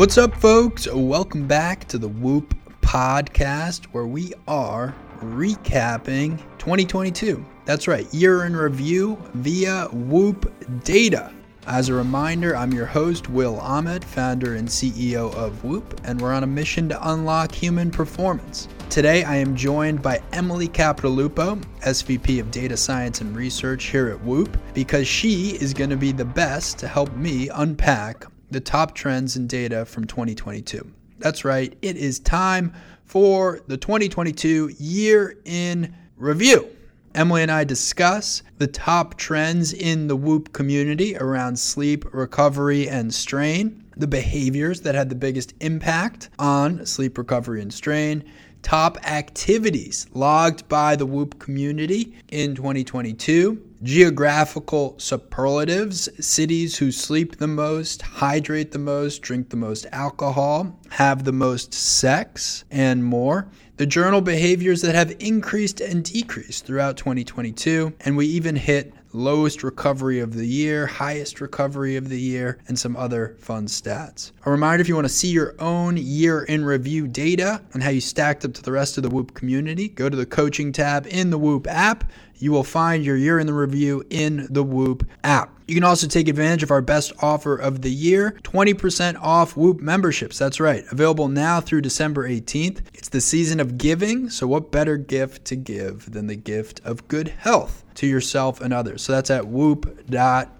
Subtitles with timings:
[0.00, 0.88] What's up, folks?
[0.90, 7.44] Welcome back to the Whoop podcast where we are recapping 2022.
[7.66, 10.50] That's right, year in review via Whoop
[10.84, 11.34] Data.
[11.66, 16.32] As a reminder, I'm your host, Will Ahmed, founder and CEO of Whoop, and we're
[16.32, 18.68] on a mission to unlock human performance.
[18.88, 24.24] Today, I am joined by Emily Capodilupo, SVP of Data Science and Research here at
[24.24, 28.94] Whoop, because she is going to be the best to help me unpack the top
[28.94, 30.90] trends in data from 2022.
[31.18, 32.72] That's right, it is time
[33.04, 36.68] for the 2022 year in review.
[37.14, 43.12] Emily and I discuss the top trends in the Whoop community around sleep, recovery, and
[43.12, 48.22] strain, the behaviors that had the biggest impact on sleep recovery and strain,
[48.62, 57.46] top activities logged by the Whoop community in 2022, geographical superlatives, cities who sleep the
[57.46, 63.48] most, hydrate the most, drink the most alcohol, have the most sex, and more.
[63.76, 69.62] The journal behaviors that have increased and decreased throughout 2022, and we even hit lowest
[69.62, 74.32] recovery of the year, highest recovery of the year, and some other fun stats.
[74.44, 77.90] A reminder if you want to see your own year in review data and how
[77.90, 81.06] you stacked up to the rest of the Whoop community, go to the coaching tab
[81.06, 82.10] in the Whoop app.
[82.40, 85.56] You will find your year in the review in the Whoop app.
[85.68, 89.80] You can also take advantage of our best offer of the year 20% off Whoop
[89.80, 90.38] memberships.
[90.38, 92.80] That's right, available now through December 18th.
[92.94, 97.06] It's the season of giving, so what better gift to give than the gift of
[97.06, 99.02] good health to yourself and others?
[99.02, 100.59] So that's at whoop.com.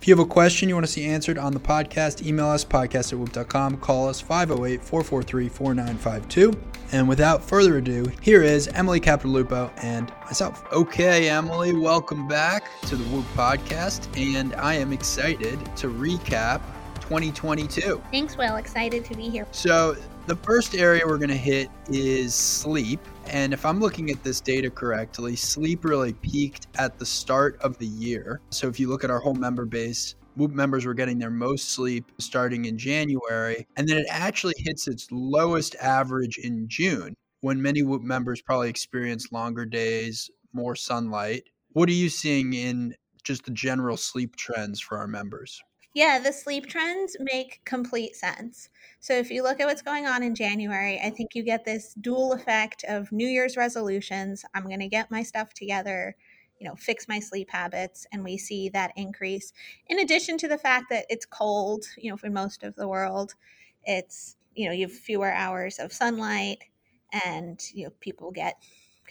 [0.00, 2.64] If you have a question you want to see answered on the podcast, email us
[2.64, 6.52] podcast at whoop.com, call us 508 443 4952.
[6.92, 10.64] And without further ado, here is Emily Capodilupo and myself.
[10.72, 14.06] Okay, Emily, welcome back to the Whoop podcast.
[14.16, 16.60] And I am excited to recap
[17.00, 18.02] 2022.
[18.10, 18.56] Thanks, Will.
[18.56, 19.46] Excited to be here.
[19.52, 23.00] So, the first area we're going to hit is sleep.
[23.28, 27.78] And if I'm looking at this data correctly, sleep really peaked at the start of
[27.78, 28.40] the year.
[28.50, 31.70] So if you look at our whole member base, Whoop members were getting their most
[31.70, 33.66] sleep starting in January.
[33.76, 38.70] And then it actually hits its lowest average in June when many Whoop members probably
[38.70, 41.44] experience longer days, more sunlight.
[41.72, 42.94] What are you seeing in
[43.24, 45.62] just the general sleep trends for our members?
[45.94, 48.68] Yeah, the sleep trends make complete sense.
[49.00, 51.92] So if you look at what's going on in January, I think you get this
[52.00, 54.44] dual effect of New Year's resolutions.
[54.54, 56.16] I'm going to get my stuff together,
[56.58, 59.52] you know, fix my sleep habits, and we see that increase.
[59.88, 63.34] In addition to the fact that it's cold, you know, for most of the world,
[63.84, 66.64] it's, you know, you have fewer hours of sunlight
[67.24, 68.56] and, you know, people get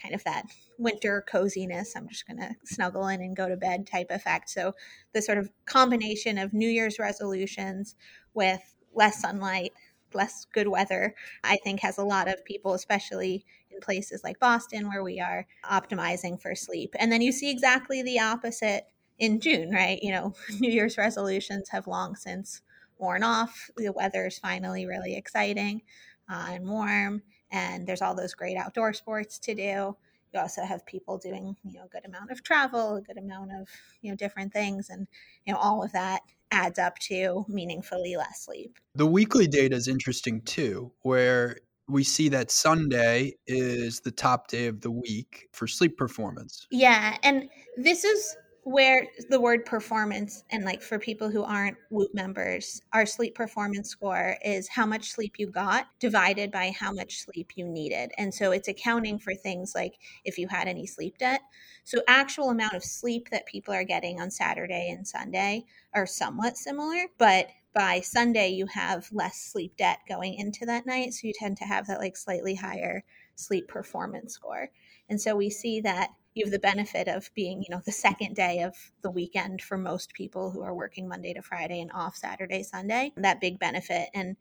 [0.02, 0.46] kind of that
[0.78, 1.96] winter coziness.
[1.96, 4.50] I'm just going to snuggle in and go to bed type effect.
[4.50, 4.74] So,
[5.14, 7.96] the sort of combination of New Year's resolutions
[8.34, 8.62] with
[8.94, 9.74] less sunlight,
[10.14, 14.88] less good weather, I think has a lot of people, especially in places like Boston,
[14.88, 16.96] where we are optimizing for sleep.
[17.00, 18.88] And then you see exactly the opposite
[19.20, 20.02] in June, right?
[20.02, 22.62] You know, New Year's resolutions have long since
[22.98, 23.70] worn off.
[23.78, 25.82] The weather is finally really exciting
[26.30, 29.96] uh, and warm and there's all those great outdoor sports to do.
[30.34, 33.52] You also have people doing you know a good amount of travel a good amount
[33.52, 33.68] of
[34.02, 34.90] you know different things.
[34.90, 35.08] And
[35.46, 38.78] you know all of that adds up to meaningfully less sleep.
[38.96, 41.58] The weekly data is interesting too where
[41.88, 46.68] we see that sunday is the top day of the week for sleep performance.
[46.72, 52.14] Yeah and this is where the word performance and like for people who aren't Whoop
[52.14, 57.20] members, our sleep performance score is how much sleep you got divided by how much
[57.20, 58.12] sleep you needed.
[58.18, 59.96] And so it's accounting for things like
[60.26, 61.42] if you had any sleep debt.
[61.84, 66.56] So actual amount of sleep that people are getting on Saturday and Sunday are somewhat
[66.56, 71.34] similar, but by Sunday you have less sleep debt going into that night, so you
[71.34, 73.04] tend to have that like slightly higher
[73.36, 74.70] sleep performance score.
[75.12, 78.34] And so we see that you have the benefit of being, you know, the second
[78.34, 82.16] day of the weekend for most people who are working Monday to Friday and off
[82.16, 83.12] Saturday, Sunday.
[83.18, 84.08] That big benefit.
[84.14, 84.38] And,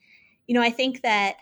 [0.47, 1.39] you know, I think that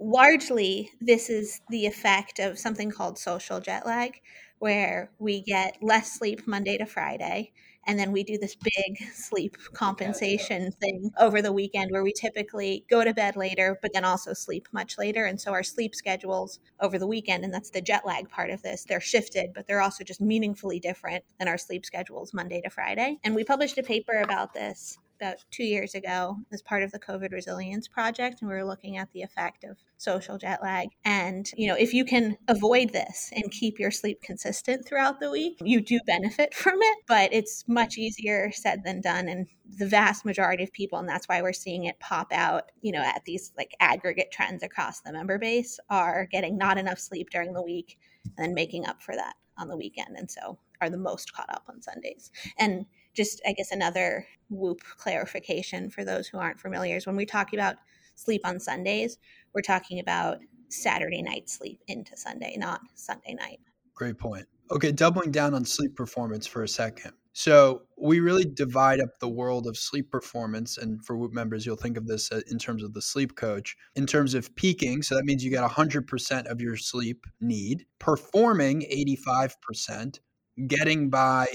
[0.00, 4.22] largely this is the effect of something called social jet lag,
[4.58, 7.52] where we get less sleep Monday to Friday
[7.86, 12.84] and then we do this big sleep compensation thing over the weekend where we typically
[12.88, 15.24] go to bed later, but then also sleep much later.
[15.24, 18.62] And so our sleep schedules over the weekend, and that's the jet lag part of
[18.62, 22.70] this, they're shifted, but they're also just meaningfully different than our sleep schedules Monday to
[22.70, 23.18] Friday.
[23.24, 26.98] And we published a paper about this about two years ago as part of the
[26.98, 30.88] COVID Resilience Project, and we were looking at the effect of social jet lag.
[31.04, 35.30] And, you know, if you can avoid this and keep your sleep consistent throughout the
[35.30, 39.28] week, you do benefit from it, but it's much easier said than done.
[39.28, 39.46] And
[39.78, 43.02] the vast majority of people, and that's why we're seeing it pop out, you know,
[43.02, 47.52] at these like aggregate trends across the member base, are getting not enough sleep during
[47.52, 50.16] the week and then making up for that on the weekend.
[50.16, 52.32] And so are the most caught up on Sundays.
[52.58, 57.26] And just, I guess, another whoop clarification for those who aren't familiar is when we
[57.26, 57.76] talk about
[58.14, 59.18] sleep on Sundays,
[59.54, 60.38] we're talking about
[60.68, 63.60] Saturday night sleep into Sunday, not Sunday night.
[63.94, 64.46] Great point.
[64.70, 67.12] Okay, doubling down on sleep performance for a second.
[67.34, 71.76] So we really divide up the world of sleep performance, and for Whoop members, you'll
[71.76, 73.74] think of this uh, in terms of the sleep coach.
[73.96, 77.86] In terms of peaking, so that means you get 100% of your sleep need.
[77.98, 80.18] Performing 85%,
[80.66, 81.46] getting by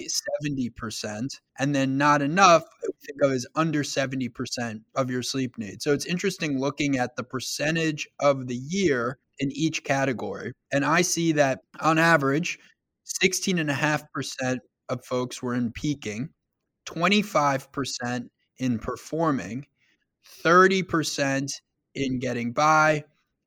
[0.43, 1.27] 70%
[1.59, 5.83] and then not enough I think of as under 70% of your sleep needs.
[5.83, 10.99] So it's interesting looking at the percentage of the year in each category and i
[11.01, 12.57] see that on average
[13.23, 14.57] 16.5%
[14.89, 16.29] of folks were in peaking
[16.87, 18.29] 25%
[18.59, 19.65] in performing
[20.43, 21.51] 30%
[21.95, 23.03] in getting by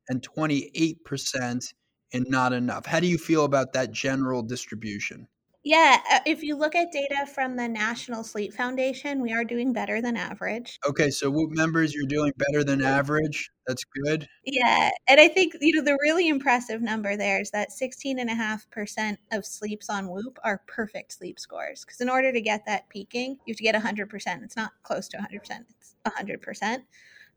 [0.08, 1.74] and 28%
[2.12, 2.86] in not enough.
[2.86, 5.26] How do you feel about that general distribution
[5.62, 9.72] yeah, uh, if you look at data from the National Sleep Foundation, we are doing
[9.72, 10.78] better than average.
[10.88, 13.50] Okay, so Whoop members, you're doing better than average.
[13.66, 14.26] That's good.
[14.44, 19.44] Yeah, and I think you know the really impressive number there is that 16.5% of
[19.44, 21.84] sleeps on Whoop are perfect sleep scores.
[21.84, 24.42] Because in order to get that peaking, you have to get 100%.
[24.42, 25.64] It's not close to 100%.
[25.78, 26.78] It's 100%.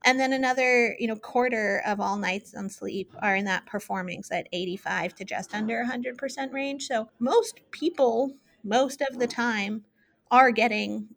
[0.06, 4.24] And then another, you know, quarter of all nights on sleep are in that performing,
[4.24, 6.88] so at 85 to just under 100% range.
[6.88, 9.86] So most people, most of the time,
[10.30, 11.08] are getting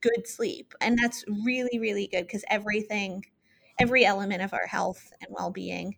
[0.00, 0.72] good sleep.
[0.80, 3.26] And that's really, really good because everything,
[3.78, 5.96] every element of our health and well being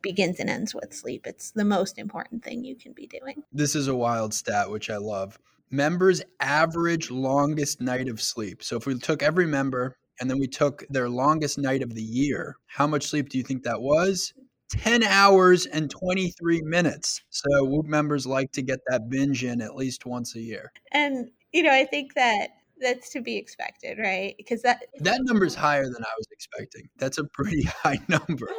[0.00, 1.26] begins and ends with sleep.
[1.26, 3.42] It's the most important thing you can be doing.
[3.52, 5.38] This is a wild stat, which I love.
[5.70, 8.62] Members' average longest night of sleep.
[8.62, 12.02] So if we took every member and then we took their longest night of the
[12.02, 12.56] year.
[12.66, 14.32] How much sleep do you think that was?
[14.70, 17.22] 10 hours and 23 minutes.
[17.30, 20.72] So Whoop members like to get that binge in at least once a year.
[20.92, 22.48] And you know, I think that
[22.80, 24.34] that's to be expected, right?
[24.36, 26.88] Because that that number is higher than I was expecting.
[26.98, 28.50] That's a pretty high number.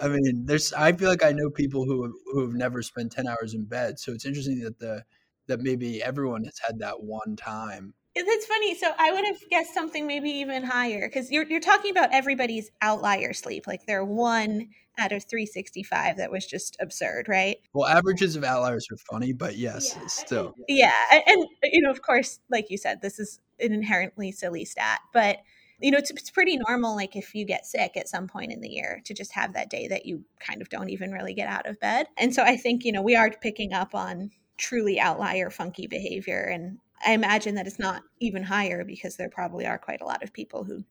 [0.00, 3.12] I mean, there's I feel like I know people who have, who have never spent
[3.12, 3.98] 10 hours in bed.
[3.98, 5.04] So it's interesting that the
[5.48, 7.94] that maybe everyone has had that one time
[8.24, 8.74] that's funny.
[8.74, 12.70] So I would have guessed something maybe even higher because you're you're talking about everybody's
[12.80, 13.66] outlier sleep.
[13.66, 14.68] Like they're one
[14.98, 17.56] out of 365 that was just absurd, right?
[17.74, 20.06] Well, averages of outliers are funny, but yes, yeah.
[20.06, 20.54] still.
[20.68, 20.92] Yeah,
[21.26, 25.38] and you know, of course, like you said, this is an inherently silly stat, but
[25.80, 26.96] you know, it's, it's pretty normal.
[26.96, 29.68] Like if you get sick at some point in the year, to just have that
[29.68, 32.06] day that you kind of don't even really get out of bed.
[32.16, 36.40] And so I think you know we are picking up on truly outlier funky behavior
[36.40, 40.22] and I imagine that it's not even higher because there probably are quite a lot
[40.22, 40.84] of people who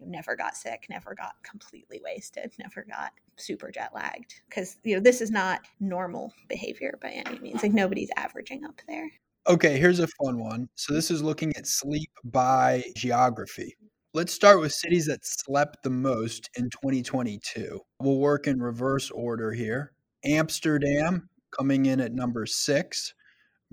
[0.00, 4.40] never got sick, never got completely wasted, never got super jet lagged.
[4.48, 7.62] Because you know this is not normal behavior by any means.
[7.62, 9.10] Like nobody's averaging up there.
[9.48, 10.68] Okay, here's a fun one.
[10.74, 13.74] So this is looking at sleep by geography.
[14.12, 17.80] Let's start with cities that slept the most in 2022.
[18.00, 19.92] We'll work in reverse order here.
[20.24, 23.14] Amsterdam coming in at number six.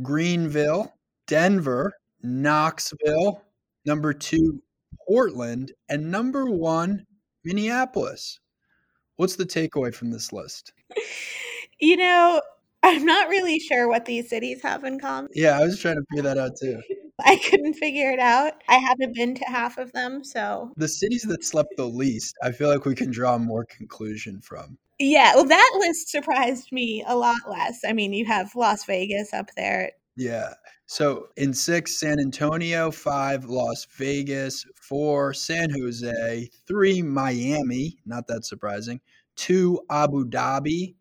[0.01, 0.93] Greenville
[1.27, 1.93] Denver,
[2.23, 3.43] Knoxville,
[3.85, 4.61] number two,
[5.07, 7.05] Portland, and number one,
[7.43, 8.39] Minneapolis.
[9.17, 10.73] What's the takeaway from this list?
[11.79, 12.41] You know,
[12.83, 15.29] I'm not really sure what these cities have in common.
[15.33, 16.81] Yeah, I was trying to figure that out too.
[17.25, 18.53] I couldn't figure it out.
[18.67, 20.71] I haven't been to half of them, so.
[20.77, 24.77] The cities that slept the least, I feel like we can draw more conclusion from.
[24.99, 27.81] Yeah, well, that list surprised me a lot less.
[27.87, 29.91] I mean, you have Las Vegas up there.
[30.17, 30.53] Yeah.
[30.87, 38.43] So in six, San Antonio, five, Las Vegas, four, San Jose, three, Miami, not that
[38.43, 38.99] surprising,
[39.35, 40.95] two, Abu Dhabi,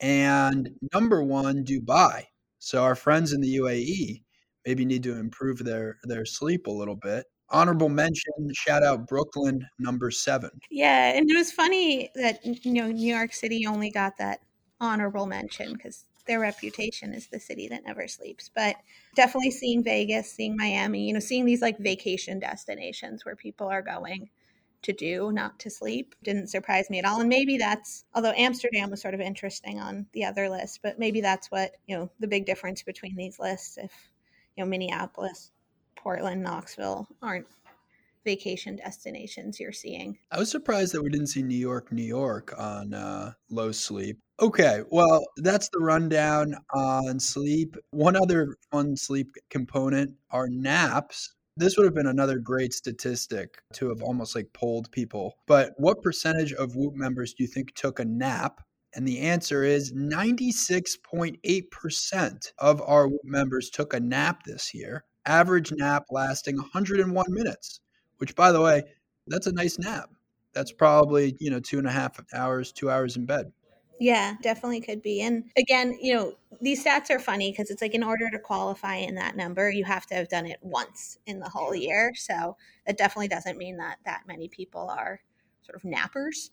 [0.00, 2.24] and number one, Dubai.
[2.58, 4.22] So our friends in the UAE
[4.66, 7.26] maybe need to improve their their sleep a little bit.
[7.50, 10.50] Honorable mention, shout out Brooklyn, number seven.
[10.70, 14.40] Yeah, and it was funny that you know New York City only got that
[14.80, 18.48] honorable mention because their reputation is the city that never sleeps.
[18.54, 18.76] But
[19.16, 23.82] definitely seeing Vegas, seeing Miami, you know, seeing these like vacation destinations where people are
[23.82, 24.30] going
[24.82, 27.18] to do, not to sleep, didn't surprise me at all.
[27.20, 31.20] And maybe that's, although Amsterdam was sort of interesting on the other list, but maybe
[31.20, 33.76] that's what, you know, the big difference between these lists.
[33.76, 33.90] If,
[34.56, 35.50] you know, Minneapolis,
[35.96, 37.46] Portland, Knoxville aren't
[38.24, 40.18] vacation destinations you're seeing.
[40.30, 44.18] I was surprised that we didn't see New York, New York on uh, low sleep.
[44.40, 47.76] Okay, well, that's the rundown on sleep.
[47.90, 51.34] One other fun sleep component are naps.
[51.56, 55.34] This would have been another great statistic to have almost like polled people.
[55.48, 58.60] But what percentage of Whoop members do you think took a nap?
[58.94, 65.02] And the answer is 96.8% of our Whoop members took a nap this year.
[65.26, 67.80] Average nap lasting 101 minutes,
[68.18, 68.84] which, by the way,
[69.26, 70.10] that's a nice nap.
[70.52, 73.50] That's probably, you know, two and a half hours, two hours in bed.
[74.00, 75.20] Yeah, definitely could be.
[75.22, 78.96] And again, you know, these stats are funny because it's like in order to qualify
[78.96, 82.12] in that number, you have to have done it once in the whole year.
[82.14, 85.20] So it definitely doesn't mean that that many people are
[85.62, 86.50] sort of nappers.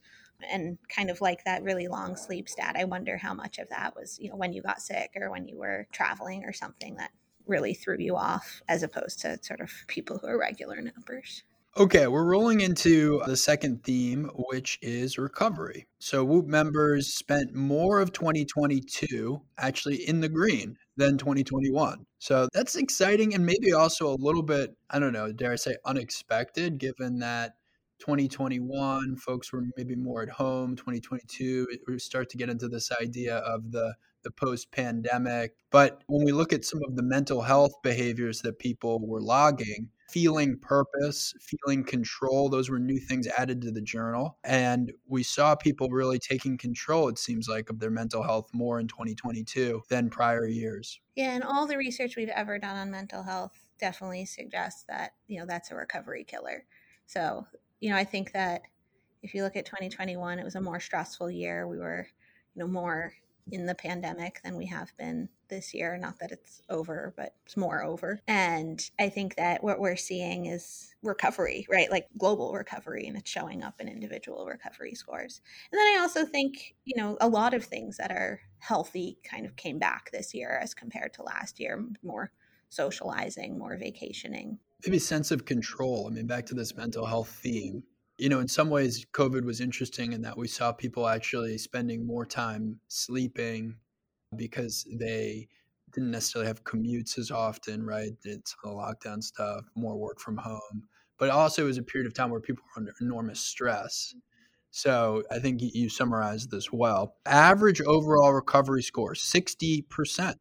[0.50, 3.94] And kind of like that really long sleep stat, I wonder how much of that
[3.96, 7.10] was, you know, when you got sick or when you were traveling or something that
[7.46, 11.42] really threw you off as opposed to sort of people who are regular nappers.
[11.78, 15.86] Okay, we're rolling into the second theme, which is recovery.
[15.98, 22.06] So, Whoop members spent more of 2022 actually in the green than 2021.
[22.18, 25.76] So, that's exciting and maybe also a little bit, I don't know, dare I say,
[25.84, 27.56] unexpected, given that
[27.98, 30.76] 2021 folks were maybe more at home.
[30.76, 35.52] 2022, we start to get into this idea of the the post pandemic.
[35.70, 39.90] But when we look at some of the mental health behaviors that people were logging,
[40.08, 42.48] feeling purpose, feeling control.
[42.48, 44.38] Those were new things added to the journal.
[44.44, 48.78] And we saw people really taking control, it seems like, of their mental health more
[48.78, 51.00] in 2022 than prior years.
[51.16, 55.38] Yeah, and all the research we've ever done on mental health definitely suggests that, you
[55.40, 56.64] know, that's a recovery killer.
[57.06, 57.46] So,
[57.80, 58.62] you know, I think that
[59.22, 61.66] if you look at 2021, it was a more stressful year.
[61.66, 62.06] We were,
[62.54, 63.12] you know, more
[63.50, 65.96] in the pandemic than we have been this year.
[65.96, 68.20] Not that it's over, but it's more over.
[68.26, 71.90] And I think that what we're seeing is recovery, right?
[71.90, 75.40] Like global recovery, and it's showing up in individual recovery scores.
[75.70, 79.46] And then I also think, you know, a lot of things that are healthy kind
[79.46, 82.32] of came back this year as compared to last year, more
[82.68, 84.58] socializing, more vacationing.
[84.84, 86.08] Maybe sense of control.
[86.08, 87.84] I mean, back to this mental health theme
[88.18, 92.06] you know, in some ways, COVID was interesting in that we saw people actually spending
[92.06, 93.76] more time sleeping
[94.36, 95.48] because they
[95.92, 98.12] didn't necessarily have commutes as often, right?
[98.24, 100.88] It's the lockdown stuff, more work from home.
[101.18, 104.14] But also, it was a period of time where people were under enormous stress.
[104.70, 107.16] So I think you summarized this well.
[107.24, 110.34] Average overall recovery score, 60%.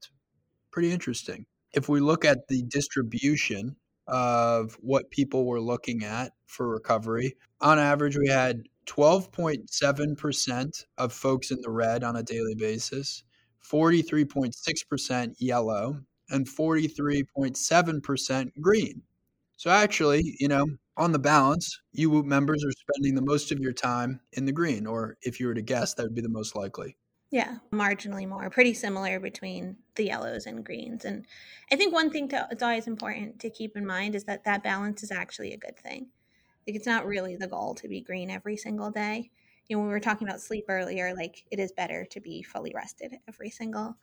[0.72, 1.46] Pretty interesting.
[1.74, 7.35] If we look at the distribution of what people were looking at for recovery.
[7.62, 13.24] On average, we had 12.7% of folks in the red on a daily basis,
[13.63, 19.01] 43.6% yellow, and 43.7% green.
[19.57, 20.65] So actually, you know,
[20.97, 24.88] on the balance, you members are spending the most of your time in the green,
[24.88, 26.97] or if you were to guess, that would be the most likely.
[27.32, 31.03] Yeah, marginally more, pretty similar between the yellows and greens.
[31.05, 31.25] And
[31.72, 34.63] I think one thing to, it's always important to keep in mind is that that
[34.63, 36.12] balance is actually a good thing.
[36.67, 39.32] Like it's not really the goal to be green every single day.
[39.67, 42.44] You know, when we were talking about sleep earlier, like it is better to be
[42.44, 43.98] fully rested every single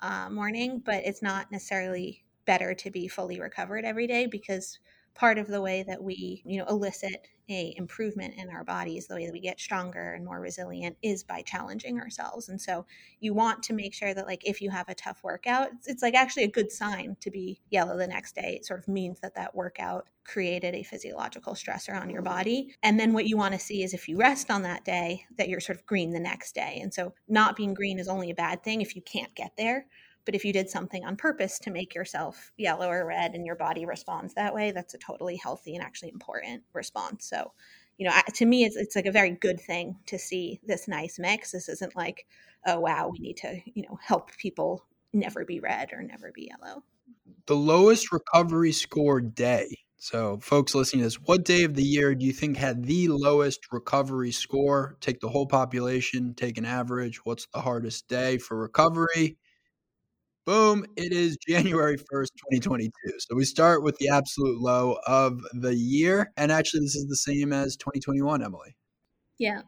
[0.00, 4.78] uh, morning, but it's not necessarily better to be fully recovered every day because
[5.14, 9.14] part of the way that we you know elicit a improvement in our bodies the
[9.14, 12.48] way that we get stronger and more resilient is by challenging ourselves.
[12.48, 12.86] And so
[13.20, 16.02] you want to make sure that like if you have a tough workout it's, it's
[16.02, 18.56] like actually a good sign to be yellow the next day.
[18.56, 22.74] It sort of means that that workout created a physiological stressor on your body.
[22.82, 25.48] And then what you want to see is if you rest on that day that
[25.48, 26.80] you're sort of green the next day.
[26.82, 29.86] And so not being green is only a bad thing if you can't get there
[30.26, 33.54] but if you did something on purpose to make yourself yellow or red and your
[33.54, 37.26] body responds that way, that's a totally healthy and actually important response.
[37.26, 37.52] So,
[37.96, 41.18] you know, to me, it's, it's like a very good thing to see this nice
[41.18, 41.52] mix.
[41.52, 42.26] This isn't like,
[42.66, 46.50] oh, wow, we need to, you know, help people never be red or never be
[46.50, 46.82] yellow.
[47.46, 49.68] The lowest recovery score day.
[49.98, 53.08] So, folks listening to this, what day of the year do you think had the
[53.08, 54.96] lowest recovery score?
[55.00, 57.24] Take the whole population, take an average.
[57.24, 59.38] What's the hardest day for recovery?
[60.46, 62.90] Boom, it is January 1st, 2022.
[63.18, 66.32] So we start with the absolute low of the year.
[66.36, 68.76] And actually, this is the same as 2021, Emily.
[69.38, 69.62] Yeah.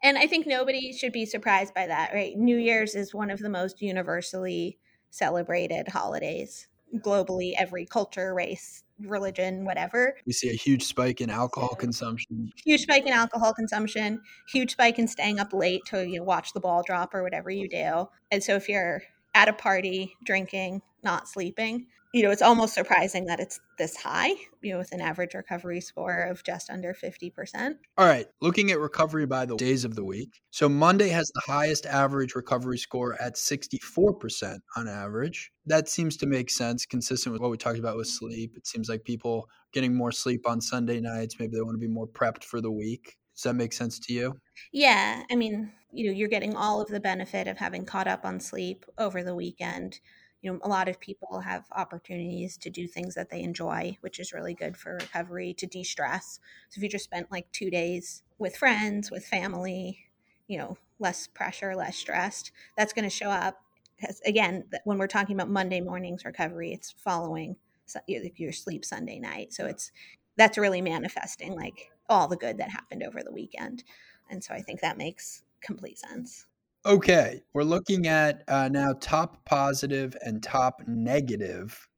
[0.00, 2.36] And I think nobody should be surprised by that, right?
[2.36, 4.78] New Year's is one of the most universally
[5.10, 10.14] celebrated holidays globally, every culture, race, religion, whatever.
[10.24, 12.52] We see a huge spike in alcohol consumption.
[12.64, 16.52] Huge spike in alcohol consumption, huge spike in staying up late to you know, watch
[16.52, 18.08] the ball drop or whatever you do.
[18.30, 19.02] And so if you're
[19.34, 21.86] at a party, drinking, not sleeping.
[22.14, 25.80] You know, it's almost surprising that it's this high, you know, with an average recovery
[25.80, 27.76] score of just under 50%.
[27.96, 30.42] All right, looking at recovery by the days of the week.
[30.50, 35.52] So Monday has the highest average recovery score at 64% on average.
[35.64, 38.52] That seems to make sense, consistent with what we talked about with sleep.
[38.56, 41.88] It seems like people getting more sleep on Sunday nights, maybe they want to be
[41.88, 43.16] more prepped for the week.
[43.42, 44.38] Does that make sense to you?
[44.70, 48.24] Yeah, I mean, you know, you're getting all of the benefit of having caught up
[48.24, 49.98] on sleep over the weekend.
[50.42, 54.20] You know, a lot of people have opportunities to do things that they enjoy, which
[54.20, 56.38] is really good for recovery to de stress.
[56.68, 60.06] So if you just spent like two days with friends, with family,
[60.46, 63.60] you know, less pressure, less stressed, that's going to show up.
[64.08, 67.56] As, again, when we're talking about Monday morning's recovery, it's following
[68.36, 69.52] your sleep Sunday night.
[69.52, 69.90] So it's
[70.36, 73.84] that's really manifesting like all the good that happened over the weekend.
[74.30, 76.46] And so I think that makes complete sense.
[76.84, 81.88] Okay, we're looking at uh, now top positive and top negative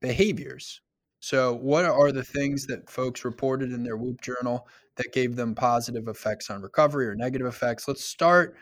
[0.00, 0.80] behaviors.
[1.20, 5.54] So, what are the things that folks reported in their Whoop journal that gave them
[5.54, 7.86] positive effects on recovery or negative effects?
[7.86, 8.56] Let's start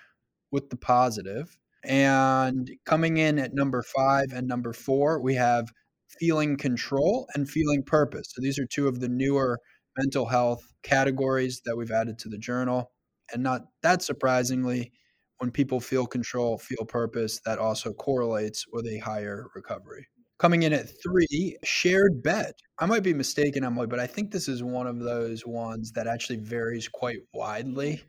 [0.51, 1.57] with the positive.
[1.85, 5.71] And coming in at number five and number four, we have
[6.19, 8.33] feeling control and feeling purpose.
[8.35, 9.61] So, these are two of the newer
[9.97, 12.93] mental health categories that we've added to the journal.
[13.33, 14.93] And not that surprisingly,
[15.39, 20.07] when people feel control, feel purpose, that also correlates with a higher recovery.
[20.39, 22.53] Coming in at three, shared bed.
[22.79, 26.07] I might be mistaken, Emily, but I think this is one of those ones that
[26.07, 28.03] actually varies quite widely.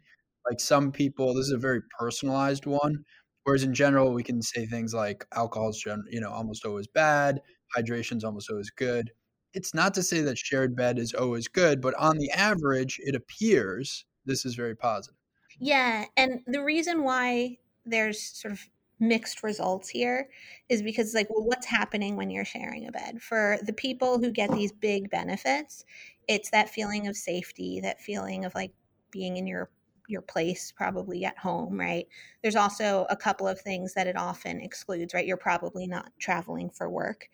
[0.50, 3.04] Like some people, this is a very personalized one.
[3.44, 7.40] Whereas in general, we can say things like alcohol alcohol's, you know, almost always bad,
[7.74, 9.12] hydration's almost always good
[9.54, 13.16] it's not to say that shared bed is always good, but on the average, it
[13.16, 15.18] appears this is very positive.
[15.60, 16.06] Yeah.
[16.16, 18.70] And the reason why there's sort of
[19.00, 20.28] mixed results here
[20.70, 24.32] is because like well what's happening when you're sharing a bed for the people who
[24.32, 25.86] get these big benefits
[26.28, 28.72] it's that feeling of safety that feeling of like
[29.12, 29.70] being in your
[30.08, 32.08] your place probably at home right
[32.42, 36.70] there's also a couple of things that it often excludes right you're probably not traveling
[36.70, 37.30] for work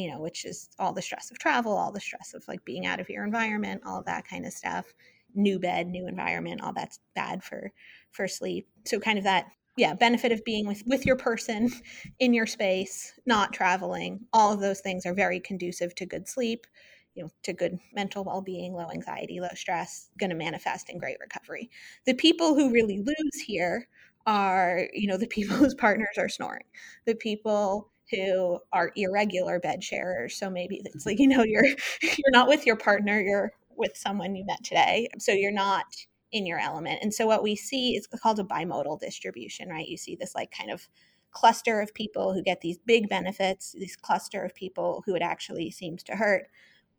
[0.00, 2.86] you know, which is all the stress of travel, all the stress of like being
[2.86, 4.94] out of your environment, all of that kind of stuff.
[5.34, 7.70] New bed, new environment, all that's bad for
[8.10, 8.66] for sleep.
[8.84, 11.70] So kind of that yeah, benefit of being with with your person
[12.18, 14.20] in your space, not traveling.
[14.32, 16.66] All of those things are very conducive to good sleep,
[17.14, 21.18] you know, to good mental well-being, low anxiety, low stress, going to manifest in great
[21.20, 21.70] recovery.
[22.06, 23.88] The people who really lose here
[24.26, 26.64] are, you know, the people whose partners are snoring.
[27.06, 30.36] The people who are irregular bed sharers.
[30.36, 31.64] So maybe it's like, you know, you're
[32.02, 35.08] you're not with your partner, you're with someone you met today.
[35.18, 35.86] So you're not
[36.32, 37.00] in your element.
[37.02, 39.88] And so what we see is called a bimodal distribution, right?
[39.88, 40.88] You see this like kind of
[41.32, 45.70] cluster of people who get these big benefits, this cluster of people who it actually
[45.70, 46.46] seems to hurt.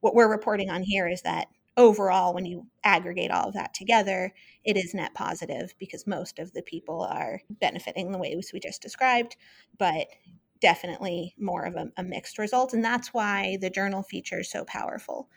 [0.01, 4.33] What we're reporting on here is that overall, when you aggregate all of that together,
[4.65, 8.81] it is net positive because most of the people are benefiting the ways we just
[8.81, 9.37] described.
[9.77, 10.07] But
[10.61, 12.73] definitely more of a, a mixed result.
[12.73, 15.27] And that's why the journal feature is so powerful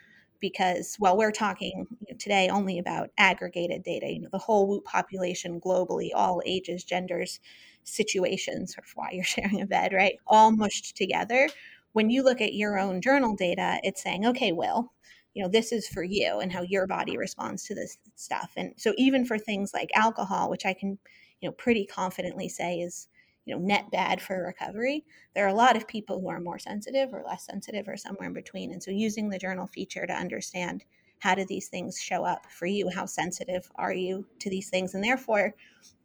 [0.40, 1.87] because while we're talking
[2.18, 7.40] today only about aggregated data, you know, the whole WHOOP population globally, all ages, genders,
[7.85, 10.16] situations, sort of why you're sharing a bed, right?
[10.27, 11.48] All mushed together.
[11.94, 14.92] When you look at your own journal data, it's saying, okay, Will,
[15.33, 18.52] you know, this is for you and how your body responds to this stuff.
[18.57, 20.98] And so even for things like alcohol, which I can,
[21.40, 23.07] you know, pretty confidently say is
[23.44, 25.04] you know net bad for recovery
[25.35, 28.28] there are a lot of people who are more sensitive or less sensitive or somewhere
[28.28, 30.83] in between and so using the journal feature to understand
[31.18, 34.94] how do these things show up for you how sensitive are you to these things
[34.94, 35.54] and therefore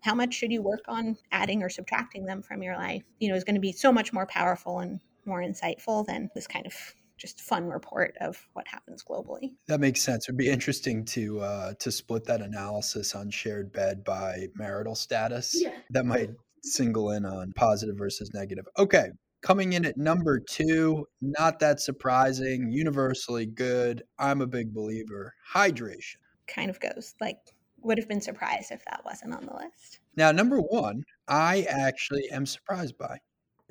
[0.01, 3.35] how much should you work on adding or subtracting them from your life you know
[3.35, 6.73] is going to be so much more powerful and more insightful than this kind of
[7.17, 9.51] just fun report of what happens globally.
[9.67, 10.25] That makes sense.
[10.27, 15.51] It'd be interesting to uh, to split that analysis on shared bed by marital status.
[15.53, 15.75] Yeah.
[15.91, 16.31] That might
[16.63, 18.65] single in on positive versus negative.
[18.77, 19.09] Okay.
[19.41, 24.03] Coming in at number two, not that surprising, universally good.
[24.17, 25.33] I'm a big believer.
[25.53, 26.17] Hydration.
[26.47, 27.37] Kind of goes like,
[27.81, 30.01] would have been surprised if that wasn't on the list.
[30.17, 33.19] Now, number one, I actually am surprised by.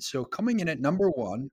[0.00, 1.48] So, coming in at number one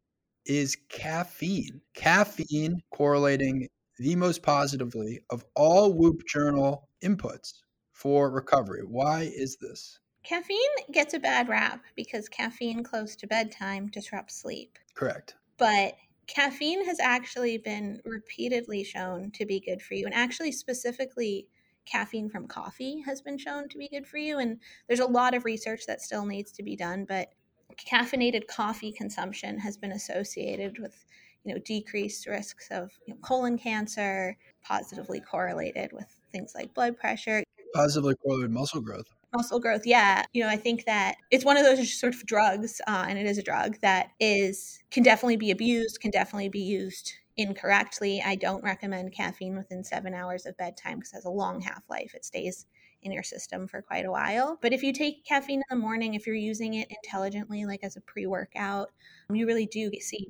[0.46, 1.82] is caffeine.
[1.96, 7.54] Caffeine correlating the most positively of all Whoop Journal inputs
[7.94, 8.84] for recovery.
[8.86, 10.00] Why is this?
[10.24, 10.58] Caffeine
[10.92, 14.78] gets a bad rap because caffeine close to bedtime disrupts sleep.
[14.96, 15.36] Correct.
[15.58, 15.96] But
[16.28, 20.06] caffeine has actually been repeatedly shown to be good for you.
[20.06, 21.48] And actually, specifically,
[21.86, 24.40] caffeine from coffee has been shown to be good for you.
[24.40, 27.06] And there's a lot of research that still needs to be done.
[27.06, 27.30] But
[27.78, 31.06] caffeinated coffee consumption has been associated with
[31.44, 36.98] you know decreased risks of you know, colon cancer positively correlated with things like blood
[36.98, 37.44] pressure.
[37.74, 39.06] Positively correlated muscle growth.
[39.36, 40.24] Muscle growth yeah.
[40.34, 43.26] You know i think that it's one of those sort of drugs uh, and it
[43.26, 48.22] is a drug that is can definitely be abused can definitely be used incorrectly.
[48.26, 52.14] I don't recommend caffeine within seven hours of bedtime because it has a long half-life.
[52.16, 52.66] It stays
[53.06, 56.14] in your system for quite a while but if you take caffeine in the morning
[56.14, 58.92] if you're using it intelligently like as a pre-workout
[59.32, 60.28] you really do see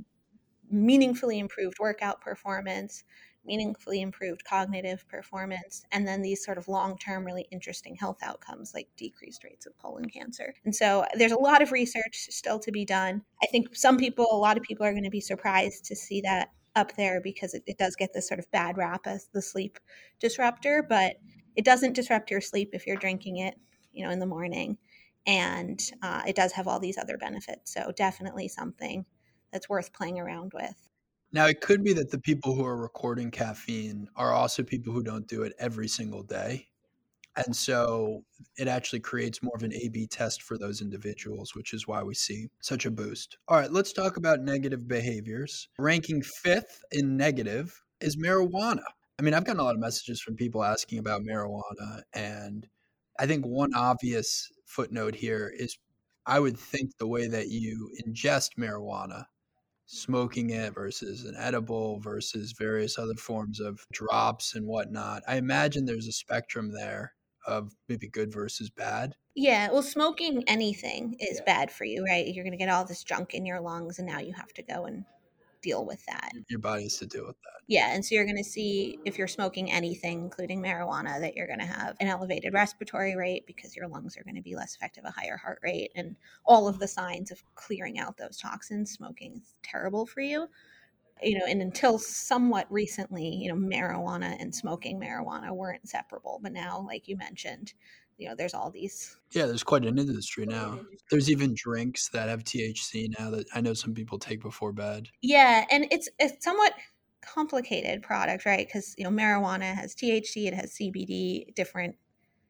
[0.70, 3.04] meaningfully improved workout performance
[3.46, 8.74] meaningfully improved cognitive performance, and then these sort of long term, really interesting health outcomes
[8.74, 10.54] like decreased rates of colon cancer.
[10.66, 13.22] And so there's a lot of research still to be done.
[13.44, 16.22] I think some people, a lot of people are going to be surprised to see
[16.22, 19.42] that up there because it, it does get this sort of bad rap as the
[19.42, 19.80] sleep
[20.20, 21.16] disruptor, but
[21.56, 23.56] it doesn't disrupt your sleep if you're drinking it,
[23.94, 24.78] you know, in the morning.
[25.26, 27.74] And uh, it does have all these other benefits.
[27.74, 29.06] So definitely something
[29.52, 30.76] that's worth playing around with.
[31.32, 35.04] Now, it could be that the people who are recording caffeine are also people who
[35.04, 36.68] don't do it every single day.
[37.36, 38.24] And so
[38.58, 42.02] it actually creates more of an A B test for those individuals, which is why
[42.02, 43.38] we see such a boost.
[43.50, 45.68] All right, let's talk about negative behaviors.
[45.78, 48.84] Ranking fifth in negative is marijuana.
[49.18, 52.02] I mean, I've gotten a lot of messages from people asking about marijuana.
[52.14, 52.68] And
[53.18, 55.78] I think one obvious footnote here is
[56.26, 59.26] I would think the way that you ingest marijuana
[59.86, 65.22] smoking it versus an edible versus various other forms of drops and whatnot.
[65.28, 67.14] I imagine there's a spectrum there
[67.46, 69.16] of maybe good versus bad.
[69.36, 71.44] Yeah, well, smoking anything is yeah.
[71.46, 72.26] bad for you, right?
[72.26, 74.64] You're going to get all this junk in your lungs, and now you have to
[74.64, 75.06] go and
[75.66, 76.32] deal with that.
[76.48, 77.62] Your body has to deal with that.
[77.68, 77.94] Yeah.
[77.96, 81.60] And so you're going to see if you're smoking anything, including marijuana, that you're going
[81.60, 85.04] to have an elevated respiratory rate because your lungs are going to be less effective,
[85.06, 88.92] a higher heart rate, and all of the signs of clearing out those toxins.
[88.92, 90.48] Smoking is terrible for you.
[91.24, 96.40] You know, and until somewhat recently, you know, marijuana and smoking marijuana weren't inseparable.
[96.44, 97.74] But now, like you mentioned,
[98.18, 99.18] you know, there's all these.
[99.32, 100.80] Yeah, there's quite an industry now.
[101.12, 105.10] There's even drinks that have THC now that I know some people take before bed.
[105.22, 106.74] Yeah, and it's it's somewhat
[107.22, 108.66] complicated product, right?
[108.66, 111.96] Because you know, marijuana has THC, it has CBD, different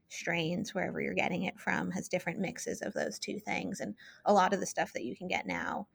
[0.09, 4.33] strains wherever you're getting it from has different mixes of those two things, and a
[4.33, 5.87] lot of the stuff that you can get now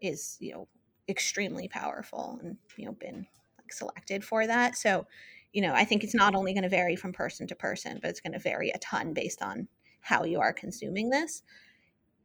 [0.00, 0.68] is you know
[1.08, 3.26] extremely powerful and you know been
[3.58, 4.76] like selected for that.
[4.76, 5.06] So
[5.52, 8.10] you know, I think it's not only going to vary from person to person, but
[8.10, 9.68] it's going to vary a ton based on
[10.00, 11.42] how you are consuming this.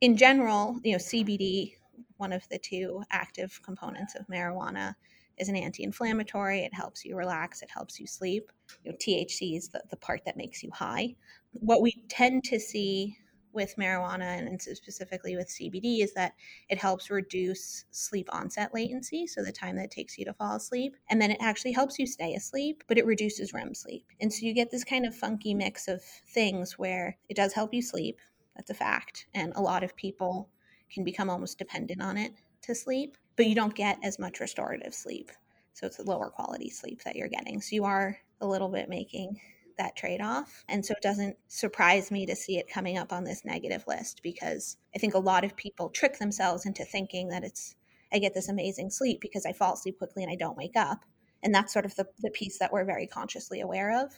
[0.02, 1.76] In general, you know, CBD,
[2.18, 4.96] one of the two active components of marijuana,
[5.38, 6.60] is an anti-inflammatory.
[6.60, 7.62] It helps you relax.
[7.62, 8.52] It helps you sleep.
[8.84, 11.16] You know, THC is the, the part that makes you high.
[11.54, 13.18] What we tend to see
[13.54, 16.34] with marijuana and specifically with CBD is that
[16.70, 20.56] it helps reduce sleep onset latency, so the time that it takes you to fall
[20.56, 20.96] asleep.
[21.10, 24.06] And then it actually helps you stay asleep, but it reduces REM sleep.
[24.20, 27.74] And so you get this kind of funky mix of things where it does help
[27.74, 28.20] you sleep.
[28.56, 29.28] That's a fact.
[29.34, 30.50] And a lot of people
[30.92, 34.94] can become almost dependent on it to sleep, but you don't get as much restorative
[34.94, 35.32] sleep.
[35.74, 37.62] So it's a lower quality sleep that you're getting.
[37.62, 39.40] So you are a little bit making
[39.78, 40.64] that trade off.
[40.68, 44.22] And so it doesn't surprise me to see it coming up on this negative list
[44.24, 47.76] because I think a lot of people trick themselves into thinking that it's,
[48.12, 51.06] I get this amazing sleep because I fall asleep quickly and I don't wake up.
[51.42, 54.12] And that's sort of the, the piece that we're very consciously aware of.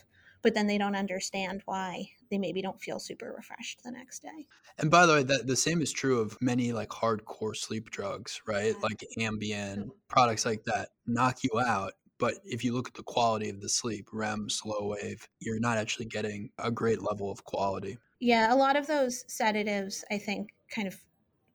[0.44, 4.46] But then they don't understand why they maybe don't feel super refreshed the next day.
[4.78, 8.42] And by the way, that the same is true of many like hardcore sleep drugs,
[8.46, 8.76] right?
[8.84, 13.50] Like Ambien, products like that knock you out but if you look at the quality
[13.50, 17.98] of the sleep, REM, slow wave, you're not actually getting a great level of quality.
[18.20, 20.98] Yeah, a lot of those sedatives, I think, kind of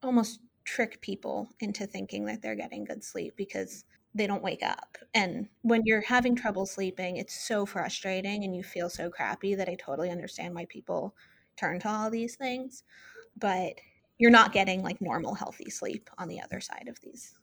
[0.03, 4.97] almost trick people into thinking that they're getting good sleep because they don't wake up.
[5.13, 9.69] And when you're having trouble sleeping, it's so frustrating and you feel so crappy that
[9.69, 11.15] I totally understand why people
[11.57, 12.83] turn to all these things.
[13.37, 13.75] But
[14.17, 17.33] you're not getting like normal, healthy sleep on the other side of these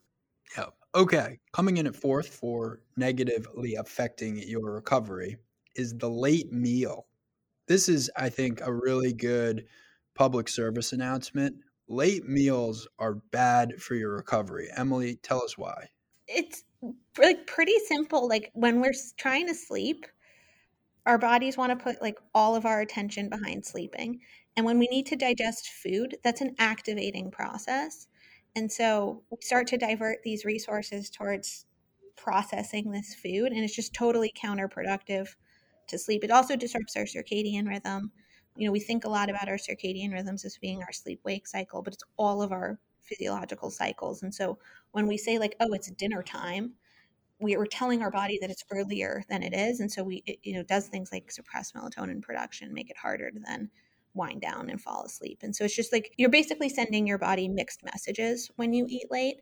[0.56, 0.66] yeah.
[0.94, 1.38] Okay.
[1.52, 3.00] Coming in at fourth for mm-hmm.
[3.00, 5.37] negatively affecting your recovery
[5.76, 7.06] is the late meal.
[7.66, 9.66] This is, I think, a really good
[10.14, 11.56] public service announcement.
[11.88, 14.68] Late meals are bad for your recovery.
[14.76, 15.88] Emily, tell us why.
[16.26, 16.64] It's
[17.18, 18.28] like pretty simple.
[18.28, 20.06] Like when we're trying to sleep,
[21.06, 24.20] our bodies want to put like all of our attention behind sleeping.
[24.56, 28.08] And when we need to digest food, that's an activating process.
[28.59, 31.64] And so we start to divert these resources towards
[32.16, 35.29] processing this food, and it's just totally counterproductive
[35.87, 36.25] to sleep.
[36.25, 38.11] It also disrupts our circadian rhythm.
[38.57, 41.47] You know, we think a lot about our circadian rhythms as being our sleep wake
[41.47, 44.25] cycle, but it's all of our physiological cycles.
[44.25, 44.59] And so
[44.90, 46.73] when we say like, oh, it's dinner time,
[47.38, 50.40] we are telling our body that it's earlier than it is, and so we it,
[50.42, 53.71] you know does things like suppress melatonin production, make it harder to then
[54.18, 55.38] wind down and fall asleep.
[55.42, 59.11] And so it's just like you're basically sending your body mixed messages when you eat
[59.11, 59.37] late.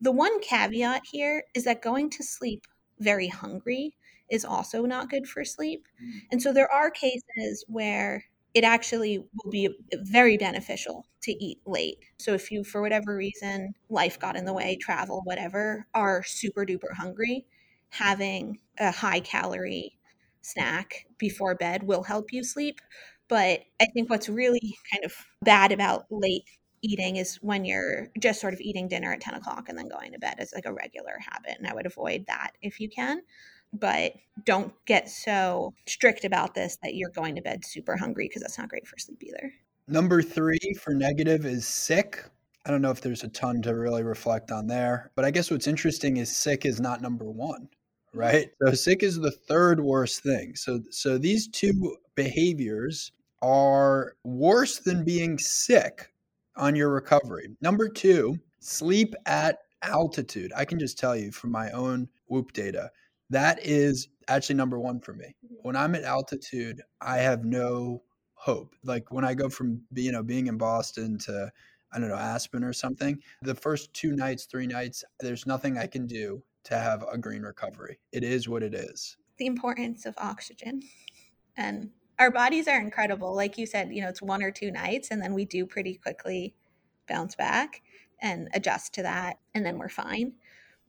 [0.00, 2.66] The one caveat here is that going to sleep
[2.98, 3.96] very hungry
[4.28, 5.86] is also not good for sleep.
[6.02, 6.20] Mm.
[6.32, 9.68] And so there are cases where it actually will be
[10.02, 11.98] very beneficial to eat late.
[12.18, 16.64] So if you, for whatever reason, life got in the way, travel, whatever, are super
[16.64, 17.44] duper hungry,
[17.90, 19.98] having a high calorie
[20.40, 22.80] snack before bed will help you sleep.
[23.28, 25.12] But I think what's really kind of
[25.42, 26.44] bad about late
[26.82, 30.12] eating is when you're just sort of eating dinner at 10 o'clock and then going
[30.12, 31.56] to bed as like a regular habit.
[31.58, 33.22] And I would avoid that if you can
[33.72, 34.12] but
[34.44, 38.58] don't get so strict about this that you're going to bed super hungry because that's
[38.58, 39.52] not great for sleep either.
[39.88, 42.24] Number three for negative is sick.
[42.64, 45.50] I don't know if there's a ton to really reflect on there, but I guess
[45.50, 48.18] what's interesting is sick is not number one, mm-hmm.
[48.18, 48.48] right?
[48.62, 50.56] So sick is the third worst thing.
[50.56, 53.12] So so these two behaviors
[53.42, 56.12] are worse than being sick
[56.56, 57.48] on your recovery.
[57.60, 60.52] Number two, sleep at altitude.
[60.56, 62.90] I can just tell you from my own Whoop data,
[63.30, 65.34] that is actually number one for me.
[65.44, 65.54] Mm-hmm.
[65.62, 68.02] When I'm at altitude, I have no
[68.34, 68.74] hope.
[68.84, 71.50] Like when I go from you know being in Boston to
[71.92, 75.86] I don't know Aspen or something, the first two nights, three nights, there's nothing I
[75.86, 77.98] can do to have a green recovery.
[78.12, 79.16] It is what it is.
[79.38, 80.82] The importance of oxygen
[81.56, 83.34] and our bodies are incredible.
[83.34, 85.94] Like you said, you know, it's one or two nights and then we do pretty
[85.94, 86.54] quickly
[87.08, 87.82] bounce back
[88.20, 90.32] and adjust to that and then we're fine.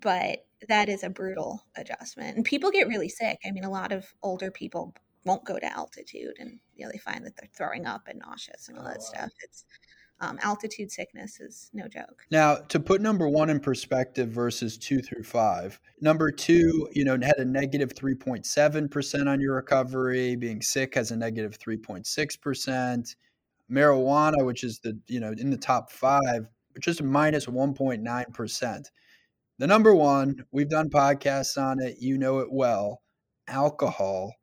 [0.02, 2.36] But that is a brutal adjustment.
[2.36, 3.40] And people get really sick.
[3.46, 6.98] I mean, a lot of older people won't go to altitude and you know they
[6.98, 9.30] find that they're throwing up and nauseous and all that oh, stuff.
[9.44, 9.66] It's
[10.20, 12.26] um, altitude sickness is no joke.
[12.32, 17.14] Now, to put number one in perspective versus two through five, number two, you know,
[17.22, 20.36] had a negative 3.7% on your recovery.
[20.36, 23.16] Being sick has a negative 3.6%.
[23.72, 26.48] Marijuana, which is the, you know, in the top five,
[26.80, 28.84] just minus 1.9%.
[29.60, 31.98] The number one, we've done podcasts on it.
[32.00, 33.02] You know it well.
[33.48, 34.34] Alcohol,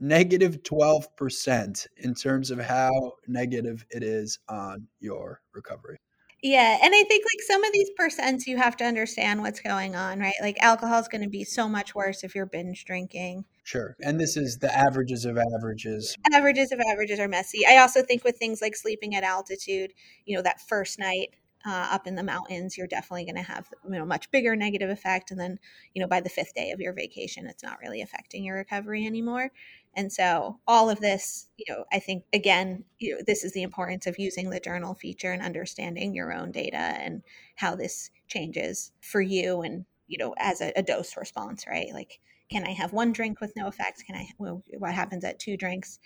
[0.00, 5.98] negative 12% in terms of how negative it is on your recovery.
[6.42, 6.78] Yeah.
[6.82, 10.20] And I think like some of these percents, you have to understand what's going on,
[10.20, 10.32] right?
[10.40, 13.44] Like alcohol is going to be so much worse if you're binge drinking.
[13.62, 13.94] Sure.
[14.00, 16.16] And this is the averages of averages.
[16.32, 17.66] Averages of averages are messy.
[17.66, 19.92] I also think with things like sleeping at altitude,
[20.24, 21.34] you know, that first night
[21.66, 24.90] uh, up in the mountains, you're definitely going to have you know much bigger negative
[24.90, 25.30] effect.
[25.30, 25.58] And then
[25.94, 29.06] you know by the fifth day of your vacation, it's not really affecting your recovery
[29.06, 29.50] anymore.
[29.94, 33.62] And so all of this, you know, I think again, you know, this is the
[33.62, 37.22] importance of using the journal feature and understanding your own data and
[37.56, 41.92] how this changes for you and you know as a, a dose response, right?
[41.92, 44.04] Like can I have one drink with no effect?
[44.06, 45.98] Can I, well, what happens at two drinks?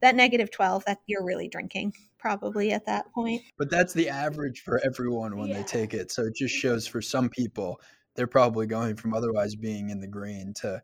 [0.00, 3.42] That negative 12, that you're really drinking probably at that point.
[3.58, 5.58] But that's the average for everyone when yeah.
[5.58, 6.12] they take it.
[6.12, 7.80] So it just shows for some people,
[8.14, 10.82] they're probably going from otherwise being in the green to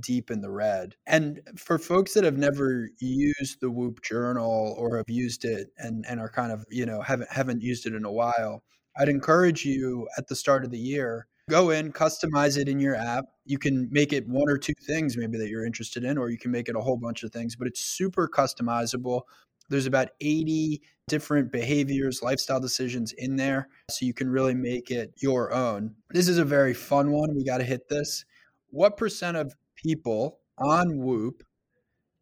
[0.00, 0.94] deep in the red.
[1.06, 6.04] And for folks that have never used the Whoop journal or have used it and,
[6.08, 8.62] and are kind of, you know, haven't haven't used it in a while,
[8.96, 12.94] I'd encourage you at the start of the year go in, customize it in your
[12.94, 13.24] app.
[13.44, 16.38] You can make it one or two things maybe that you're interested in, or you
[16.38, 19.22] can make it a whole bunch of things, but it's super customizable.
[19.68, 23.68] There's about 80 different behaviors, lifestyle decisions in there.
[23.90, 25.94] So you can really make it your own.
[26.10, 27.34] This is a very fun one.
[27.34, 28.24] We got to hit this.
[28.70, 31.42] What percent of people on Whoop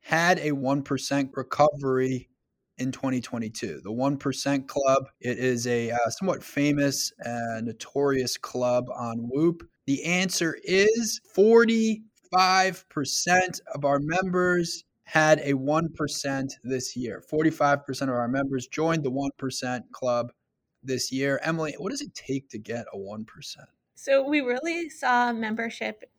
[0.01, 2.30] had a 1% recovery
[2.81, 3.81] in 2022.
[3.83, 9.63] The 1% Club, it is a uh, somewhat famous and notorious club on Whoop.
[9.87, 12.01] The answer is 45%
[13.75, 17.23] of our members had a 1% this year.
[17.31, 20.33] 45% of our members joined the 1% Club
[20.83, 21.41] this year.
[21.43, 23.27] Emily, what does it take to get a 1%?
[23.97, 26.10] So we really saw membership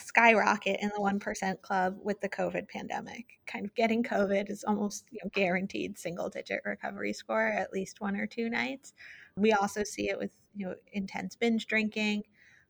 [0.00, 3.38] skyrocket in the 1% club with the COVID pandemic.
[3.46, 8.00] Kind of getting COVID is almost you know, guaranteed single digit recovery score at least
[8.00, 8.94] one or two nights.
[9.36, 12.24] We also see it with you know intense binge drinking,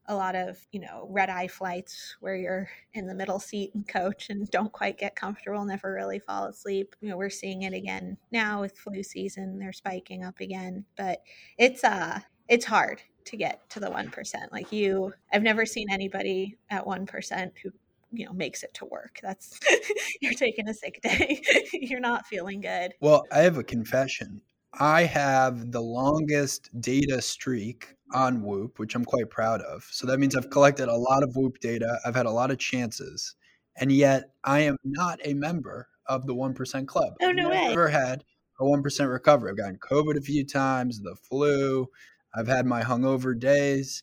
[0.06, 3.86] a lot of you know red eye flights where you're in the middle seat and
[3.86, 6.94] coach and don't quite get comfortable, never really fall asleep.
[7.00, 11.22] You know we're seeing it again now with flu season; they're spiking up again, but
[11.58, 14.52] it's uh it's hard to get to the 1%.
[14.52, 17.70] Like you, I've never seen anybody at 1% who,
[18.12, 19.20] you know, makes it to work.
[19.22, 19.58] That's,
[20.20, 21.42] you're taking a sick day.
[21.72, 22.94] you're not feeling good.
[23.00, 24.40] Well, I have a confession.
[24.80, 29.84] I have the longest data streak on Whoop, which I'm quite proud of.
[29.90, 31.98] So that means I've collected a lot of Whoop data.
[32.04, 33.34] I've had a lot of chances,
[33.76, 37.12] and yet I am not a member of the 1% club.
[37.20, 37.68] Oh, no I've way.
[37.68, 38.24] never had
[38.60, 39.50] a 1% recovery.
[39.50, 41.88] I've gotten COVID a few times, the flu.
[42.34, 44.02] I've had my hungover days,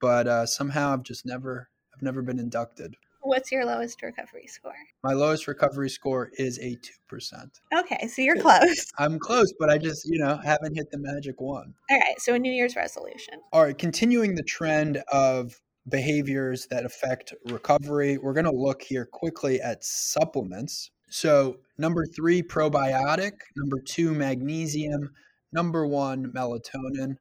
[0.00, 2.96] but uh, somehow I've just never, I've never been inducted.
[3.24, 4.74] What's your lowest recovery score?
[5.02, 6.76] My lowest recovery score is a
[7.10, 7.48] 2%.
[7.74, 8.92] Okay, so you're close.
[8.98, 11.72] I'm close, but I just, you know, haven't hit the magic one.
[11.90, 13.40] All right, so a New Year's resolution.
[13.50, 15.58] All right, continuing the trend of
[15.88, 20.90] behaviors that affect recovery, we're going to look here quickly at supplements.
[21.08, 23.32] So, number three, probiotic.
[23.56, 25.12] Number two, magnesium.
[25.52, 27.16] Number one, melatonin.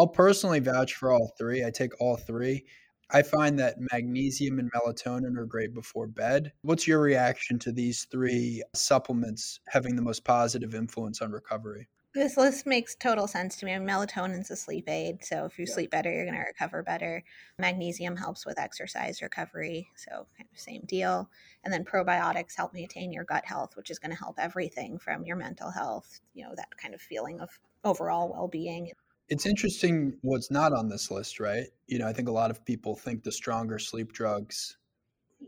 [0.00, 1.62] I'll personally vouch for all three.
[1.62, 2.64] I take all three.
[3.10, 6.54] I find that magnesium and melatonin are great before bed.
[6.62, 11.86] What's your reaction to these three supplements having the most positive influence on recovery?
[12.14, 13.72] This list makes total sense to me.
[13.72, 15.74] Melatonin's a sleep aid, so if you Yeah.
[15.74, 17.22] sleep better, you're going to recover better.
[17.58, 21.30] Magnesium helps with exercise recovery, so kind of same deal.
[21.62, 25.26] And then probiotics help maintain your gut health, which is going to help everything from
[25.26, 28.92] your mental health, you know, that kind of feeling of overall well-being.
[29.30, 31.66] It's interesting what's not on this list, right?
[31.86, 34.76] You know, I think a lot of people think the stronger sleep drugs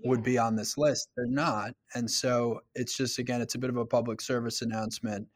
[0.04, 1.08] would be on this list.
[1.16, 1.72] They're not.
[1.94, 5.26] And so it's just, again, it's a bit of a public service announcement.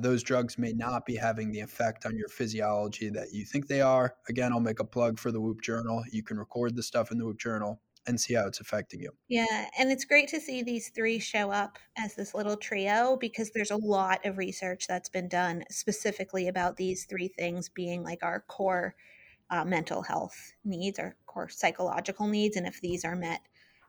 [0.00, 0.78] Those drugs may mm-hmm.
[0.78, 4.14] not be having the effect on your physiology that you think they are.
[4.28, 6.02] Again, I'll make a plug for the Whoop Journal.
[6.10, 9.10] You can record the stuff in the Whoop Journal and see how it's affecting you.
[9.28, 13.50] Yeah, and it's great to see these three show up as this little trio because
[13.50, 18.22] there's a lot of research that's been done specifically about these three things being like
[18.22, 18.94] our core
[19.50, 23.40] uh, mental health needs, our core psychological needs, and if these are met,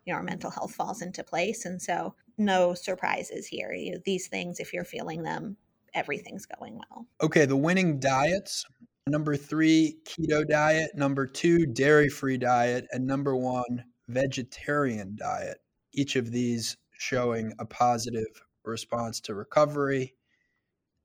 [0.05, 1.65] you know, our mental health falls into place.
[1.65, 3.73] And so, no surprises here.
[3.73, 5.57] You know, these things, if you're feeling them,
[5.93, 7.05] everything's going well.
[7.21, 8.65] Okay, the winning diets.
[9.07, 10.91] Number three, keto diet.
[10.95, 12.87] Number two, dairy free diet.
[12.91, 15.57] And number one, vegetarian diet.
[15.93, 20.15] Each of these showing a positive response to recovery.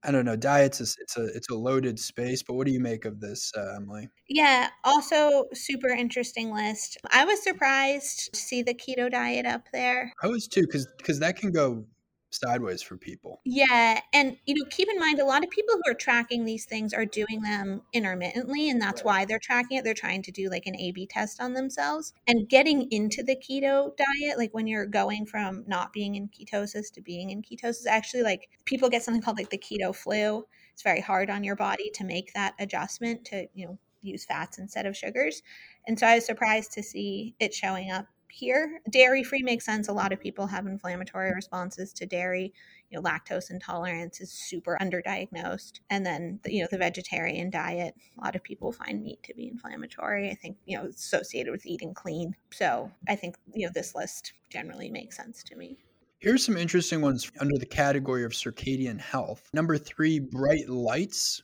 [0.05, 0.37] I don't know.
[0.37, 3.51] Diets is it's a it's a loaded space, but what do you make of this,
[3.57, 4.09] uh, Emily?
[4.29, 6.99] Yeah, also super interesting list.
[7.11, 10.13] I was surprised to see the keto diet up there.
[10.23, 11.87] I was too, because because that can go
[12.31, 13.43] sideways for people.
[13.49, 16.65] Yeah, and you know, keep in mind a lot of people who are tracking these
[16.65, 19.05] things are doing them intermittently, and that's Right.
[19.05, 19.85] why they're tracking it.
[19.85, 22.12] They're trying to do like an A/B test on themselves.
[22.27, 26.93] And getting into the keto diet, like when you're going from not being in ketosis
[26.95, 30.45] to being in ketosis, actually like people get something called like the keto flu.
[30.73, 34.59] It's very hard on your body to make that adjustment to, you know, use fats
[34.59, 35.43] instead of sugars.
[35.87, 38.81] And so I was surprised to see it showing up here.
[38.90, 39.88] Dairy free makes sense.
[39.88, 42.53] A lot of people have inflammatory responses to dairy.
[42.90, 45.81] You know, lactose intolerance is super underdiagnosed.
[45.90, 49.49] And then, you know, the vegetarian diet, a lot of people find meat to be
[49.49, 50.31] inflammatory.
[50.31, 52.37] I think, you know, associated with eating clean.
[52.53, 55.79] So I think, you know, this list generally makes sense to me.
[56.18, 59.49] Here's some interesting ones under the category of circadian health.
[59.53, 61.42] Number three, bright lights,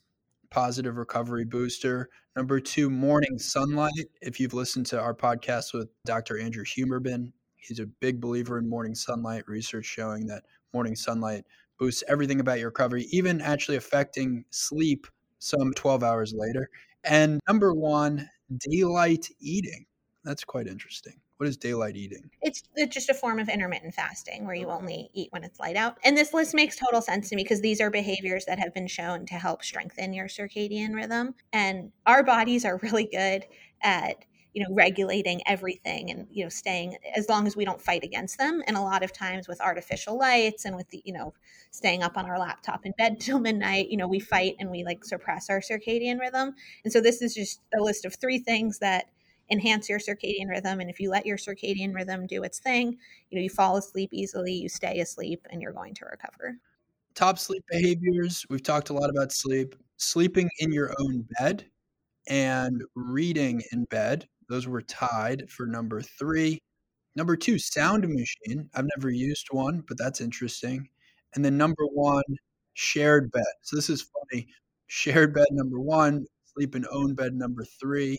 [0.51, 2.09] positive recovery booster.
[2.35, 4.09] Number two, morning sunlight.
[4.23, 6.41] If you've listened to our podcast with Dr.
[6.41, 11.45] Andrew Huberman, he's a big believer in morning sunlight, research showing that morning sunlight
[11.79, 15.07] boosts everything about your recovery, even actually affecting sleep
[15.41, 16.71] some 12 hours later.
[17.05, 18.31] And number one,
[18.71, 19.85] daylight eating.
[20.25, 21.22] That's quite interesting.
[21.43, 22.31] What is daylight eating?
[22.41, 25.75] It's, it's just a form of intermittent fasting where you only eat when it's light
[25.75, 25.99] out.
[26.05, 28.87] And this list makes total sense to me because these are behaviors that have been
[28.87, 31.35] shown to help strengthen your circadian rhythm.
[31.53, 33.45] And our bodies are really good
[33.83, 34.25] at
[34.55, 38.39] you know regulating everything and you know staying as long as we don't fight against
[38.39, 41.33] them and a lot of times with artificial lights and with the you know
[41.71, 44.85] staying up on our laptop in bed till midnight you know we fight and we
[44.85, 48.79] like suppress our circadian rhythm and so this is just a list of three things
[48.79, 49.07] that
[49.53, 52.97] enhance your circadian rhythm and if you let your circadian rhythm do its thing
[53.31, 56.57] you know you fall asleep easily you stay asleep and you're going to recover
[57.15, 58.45] top sleep behaviors.
[58.49, 59.75] We've talked a lot about sleep.
[59.97, 61.65] Sleeping in your own bed
[62.29, 64.27] and reading in bed.
[64.49, 66.59] Those were tied for number three.
[67.15, 68.69] Number two, sound machine.
[68.75, 70.89] I've never used one, but that's interesting.
[71.35, 72.25] And then number one,
[72.75, 73.45] shared bed.
[73.63, 74.47] So this is funny.
[74.87, 78.19] Shared bed number one, sleep in own bed number three.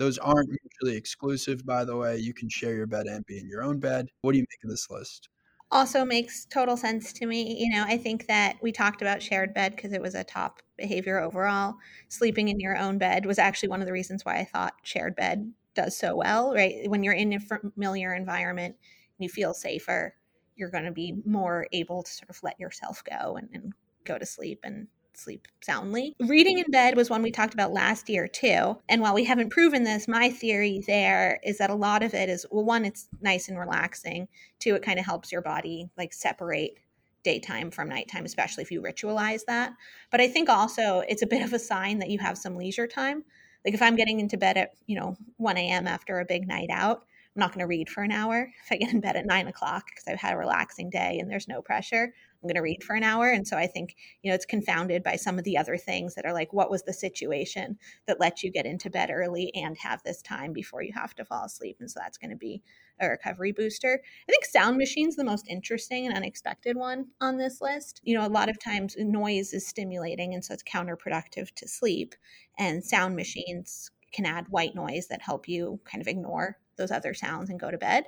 [0.00, 2.16] Those aren't mutually exclusive, by the way.
[2.16, 4.08] You can share your bed and be in your own bed.
[4.22, 5.28] What do you make of this list?
[5.72, 7.56] also makes total sense to me.
[7.58, 10.62] You know, I think that we talked about shared bed because it was a top
[10.76, 11.76] behavior overall.
[12.08, 15.14] Sleeping in your own bed was actually one of the reasons why I thought shared
[15.14, 16.88] bed does so well, right?
[16.88, 18.74] When you're in a familiar environment
[19.18, 20.14] you feel safer,
[20.56, 23.72] you're going to be more able to sort of let yourself go and, and
[24.04, 24.88] go to sleep and
[25.20, 26.14] sleep soundly.
[26.20, 28.78] Reading in bed was one we talked about last year too.
[28.88, 32.28] And while we haven't proven this, my theory there is that a lot of it
[32.28, 34.28] is well, one, it's nice and relaxing.
[34.58, 36.78] Two, it kind of helps your body like separate
[37.22, 39.74] daytime from nighttime, especially if you ritualize that.
[40.10, 42.86] But I think also it's a bit of a sign that you have some leisure
[42.86, 43.24] time.
[43.64, 45.86] Like if I'm getting into bed at, you know, 1 a.m.
[45.86, 47.04] after a big night out,
[47.36, 48.50] I'm not going to read for an hour.
[48.64, 51.30] If I get in bed at nine o'clock because I've had a relaxing day and
[51.30, 52.12] there's no pressure,
[52.42, 53.28] I'm going to read for an hour.
[53.28, 56.24] And so I think, you know, it's confounded by some of the other things that
[56.24, 60.02] are like, what was the situation that let you get into bed early and have
[60.02, 61.76] this time before you have to fall asleep?
[61.80, 62.62] And so that's going to be
[62.98, 64.00] a recovery booster.
[64.28, 68.00] I think sound machine's the most interesting and unexpected one on this list.
[68.04, 72.14] You know, a lot of times noise is stimulating and so it's counterproductive to sleep.
[72.58, 77.14] And sound machines can add white noise that help you kind of ignore those other
[77.14, 78.04] sounds and go to bed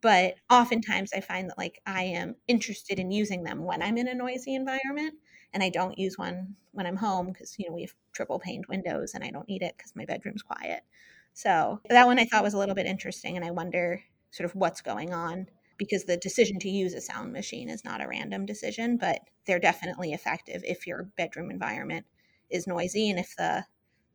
[0.00, 4.08] but oftentimes i find that like i am interested in using them when i'm in
[4.08, 5.14] a noisy environment
[5.52, 8.66] and i don't use one when i'm home because you know we have triple paned
[8.68, 10.82] windows and i don't need it because my bedroom's quiet.
[11.32, 14.54] So that one i thought was a little bit interesting and i wonder sort of
[14.54, 15.46] what's going on
[15.78, 19.58] because the decision to use a sound machine is not a random decision but they're
[19.58, 22.06] definitely effective if your bedroom environment
[22.50, 23.64] is noisy and if the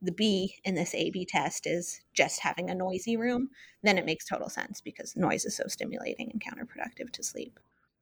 [0.02, 3.50] the B in this A B test is just having a noisy room,
[3.84, 7.60] then it makes total sense because noise is so stimulating and counterproductive to sleep.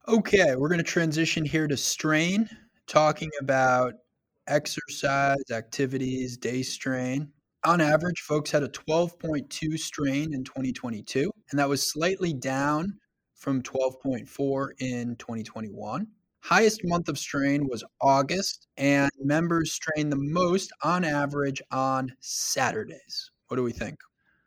[0.08, 2.48] Okay, we're going to transition here to strain,
[2.86, 3.94] talking about
[4.48, 7.30] exercise, activities, day strain.
[7.64, 12.98] On average, folks had a 12.2 strain in 2022, and that was slightly down
[13.34, 16.06] from 12.4 in 2021.
[16.42, 23.30] Highest month of strain was August, and members strain the most on average on Saturdays.
[23.48, 23.98] What do we think?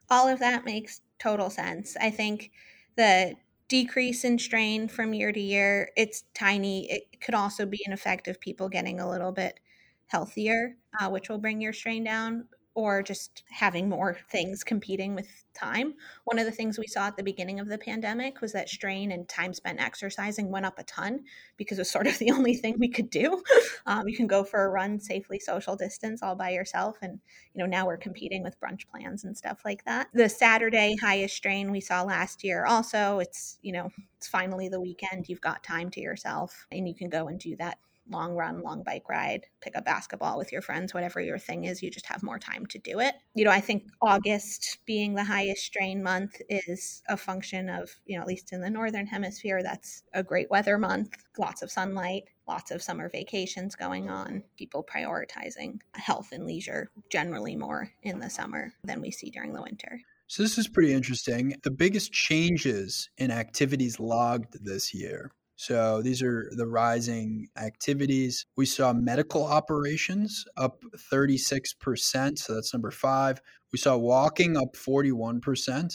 [0.09, 1.95] All of that makes total sense.
[1.99, 2.51] I think
[2.95, 3.35] the
[3.67, 6.91] decrease in strain from year to year, it's tiny.
[6.91, 9.59] It could also be an effect of people getting a little bit
[10.07, 12.45] healthier, uh, which will bring your strain down
[12.76, 15.93] or just having more things competing with time.
[16.26, 19.11] One of the things we saw at the beginning of the pandemic was that strain
[19.11, 21.24] and time spent exercising went up a ton
[21.57, 23.43] because it was sort of the only thing we could do.
[23.86, 27.19] Um, you can go for a run safely, social distance, all by yourself, and
[27.53, 30.07] you know now we're competing with brunch plans and stuff like that.
[30.13, 32.65] The Saturday highest strain we saw last year.
[32.65, 35.30] Also, it's you know it's finally the weekend.
[35.30, 37.78] You've got time to yourself, and you can go and do that
[38.09, 41.81] long run, long bike ride, pick up basketball with your friends, whatever your thing is,
[41.81, 43.15] you just have more time to do it.
[43.33, 48.15] You know, I think August being the highest strain month is a function of, you
[48.15, 52.23] know, at least in the northern hemisphere, that's a great weather month, lots of sunlight,
[52.47, 58.29] lots of summer vacations going on, people prioritizing health and leisure generally more in the
[58.29, 59.99] summer than we see during the winter.
[60.27, 61.55] So, this is pretty interesting.
[61.63, 68.45] The biggest changes in activities logged this year so these are the rising activities.
[68.57, 72.37] We saw medical operations up 36%.
[72.37, 73.41] So that's number five.
[73.71, 75.93] We saw walking up 41%,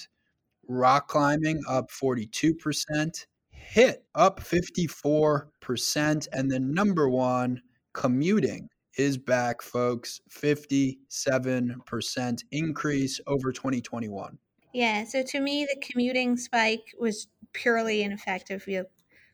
[0.68, 6.28] rock climbing up 42%, HIT up 54%.
[6.32, 10.20] And then number one, commuting is back, folks.
[10.30, 14.38] 57% increase over 2021.
[14.72, 15.04] Yeah.
[15.04, 18.66] So to me, the commuting spike was purely an effect of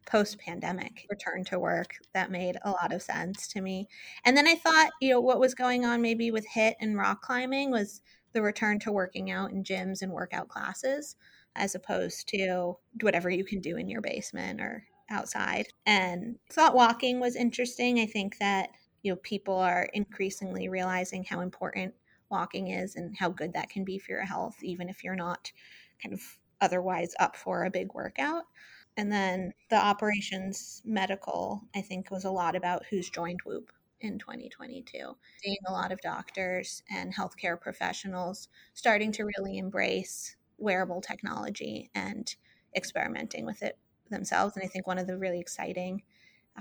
[0.07, 1.95] post pandemic return to work.
[2.13, 3.89] That made a lot of sense to me.
[4.25, 7.23] And then I thought, you know, what was going on maybe with HIT and rock
[7.23, 8.01] climbing was
[8.33, 11.17] the return to working out in gyms and workout classes
[11.57, 15.69] as opposed to whatever you can do in your basement or outside.
[15.87, 18.01] And thought walking was interesting.
[18.01, 18.71] I think that,
[19.03, 21.95] you know, people are increasingly realizing how important
[22.31, 25.53] walking is and how good that can be for your health, even if you're not
[26.03, 26.21] kind of
[26.61, 28.45] otherwise up for a big workout.
[28.97, 33.71] And then the operations medical, I think, was a lot about who's joined Whoop
[34.01, 35.17] in 2022.
[35.43, 42.35] Seeing a lot of doctors and healthcare professionals starting to really embrace wearable technology and
[42.77, 43.79] experimenting with it
[44.11, 44.57] themselves.
[44.57, 46.03] And I think one of the really exciting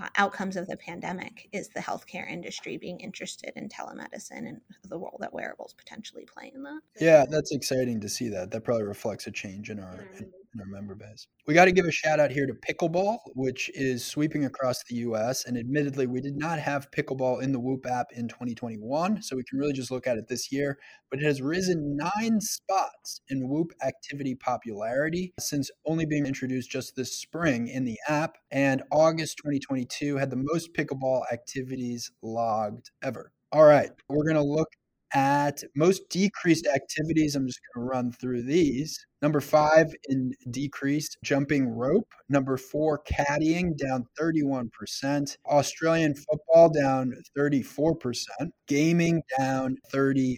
[0.02, 4.98] uh, outcomes of the pandemic is the healthcare industry being interested in telemedicine and the
[4.98, 6.82] role that wearables potentially play in that.
[7.00, 8.50] Yeah, that's exciting to see that.
[8.50, 11.28] That probably reflects a change in our in, our member base.
[11.48, 14.96] We got to give a shout out here to pickleball, which is sweeping across the
[14.96, 15.46] US.
[15.46, 19.22] And admittedly, we did not have pickleball in the Whoop app in 2021.
[19.22, 20.78] So we can really just look at it this year.
[21.10, 26.96] But it has risen nine spots in Whoop activity popularity since only being introduced just
[26.96, 28.38] this spring in the app.
[28.52, 33.32] And August 2022 had the most pickleball activities logged ever.
[33.52, 34.70] All right, we're going to look
[35.14, 38.98] at most decreased activities, I'm just going to run through these.
[39.22, 42.12] Number five in decreased jumping rope.
[42.30, 45.38] Number four, caddying down 31%.
[45.46, 48.26] Australian football down 34%.
[48.68, 50.38] Gaming down 34%.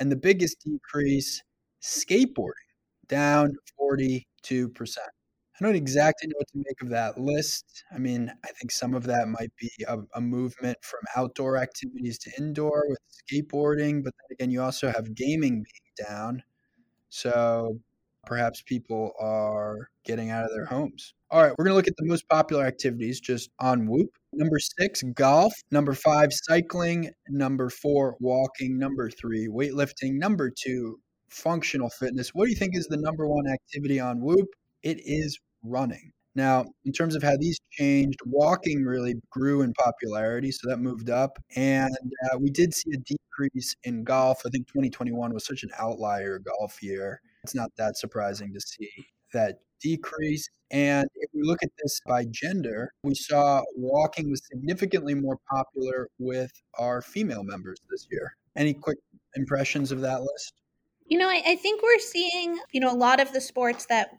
[0.00, 1.42] And the biggest decrease,
[1.82, 2.52] skateboarding
[3.08, 4.22] down 42%.
[5.60, 7.84] I don't exactly know what to make of that list.
[7.92, 12.18] I mean, I think some of that might be a, a, movement from outdoor activities
[12.18, 16.42] to indoor with skateboarding, but then again, you also have gaming being down.
[17.08, 17.80] So
[18.24, 21.14] perhaps people are getting out of their homes.
[21.30, 24.10] All right, we're going to look at the most popular activities just on Whoop.
[24.32, 25.52] Number six, golf.
[25.70, 27.10] Number five, cycling.
[27.28, 28.78] Number four, walking.
[28.78, 30.14] Number three, weightlifting.
[30.14, 32.30] Number two, functional fitness.
[32.32, 34.48] What do you think is the number one activity on Whoop?
[34.82, 35.38] It is
[35.68, 36.12] running.
[36.34, 41.10] Now, in terms of how these changed, walking really grew in popularity, so that moved
[41.10, 41.38] up.
[41.56, 44.42] And uh, we did see a decrease in golf.
[44.46, 47.20] I think 2021 was such an outlier golf year.
[47.42, 48.88] It's not that surprising to see
[49.32, 50.48] that decrease.
[50.70, 56.08] And if we look at this by gender, we saw walking was significantly more popular
[56.18, 58.34] with our female members this year.
[58.56, 58.98] Any quick
[59.34, 60.52] impressions of that list?
[61.06, 64.10] You know, I, I think we're seeing, you know, a lot of the sports that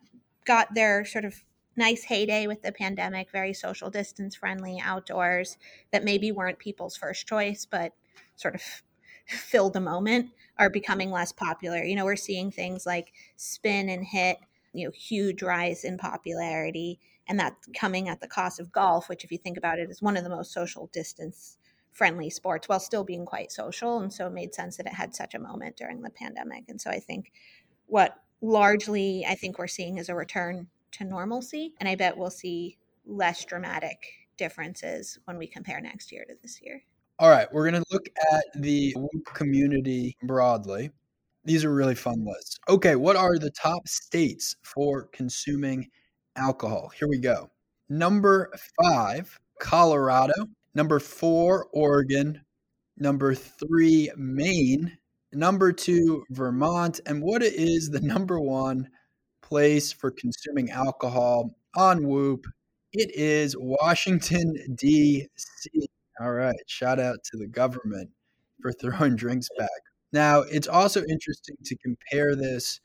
[0.45, 1.43] got their sort of
[1.75, 5.57] nice heyday with the pandemic, very social distance friendly outdoors
[5.91, 7.93] that maybe weren't people's first choice, but
[8.35, 8.61] sort of
[9.27, 11.83] filled a moment are becoming less popular.
[11.83, 14.37] You know, we're seeing things like spin and HIT,
[14.73, 19.23] you know, huge rise in popularity, and that's coming at the cost of golf, which,
[19.23, 21.57] if you think about it, is one of the most social distance
[21.91, 23.99] friendly sports while still being quite social.
[23.99, 26.65] And so it made sense that it had such a moment during the pandemic.
[26.69, 27.31] And so I think
[27.87, 31.73] what largely I think we're seeing is a return to normalcy.
[31.79, 33.97] And I bet we'll see less dramatic
[34.37, 36.81] differences when we compare next year to this year.
[37.19, 38.95] All right, we're going to look at the
[39.33, 40.91] community broadly.
[41.43, 42.57] These are really fun lists.
[42.69, 45.89] Okay, what are the top states for consuming
[46.37, 46.91] alcohol?
[46.97, 47.49] Here we go.
[47.89, 50.33] Number five, Colorado.
[50.75, 52.41] Number four, Oregon.
[52.97, 54.97] Number three, Maine.
[55.32, 56.99] Number two, Vermont.
[57.05, 58.89] And what is the number one
[59.41, 62.45] place for consuming alcohol on Whoop?
[62.93, 65.69] It is Washington, D.C.
[66.19, 66.55] All right.
[66.67, 68.09] Shout out to the government
[68.61, 69.69] for throwing drinks back.
[70.11, 72.82] Now, it's also interesting to compare this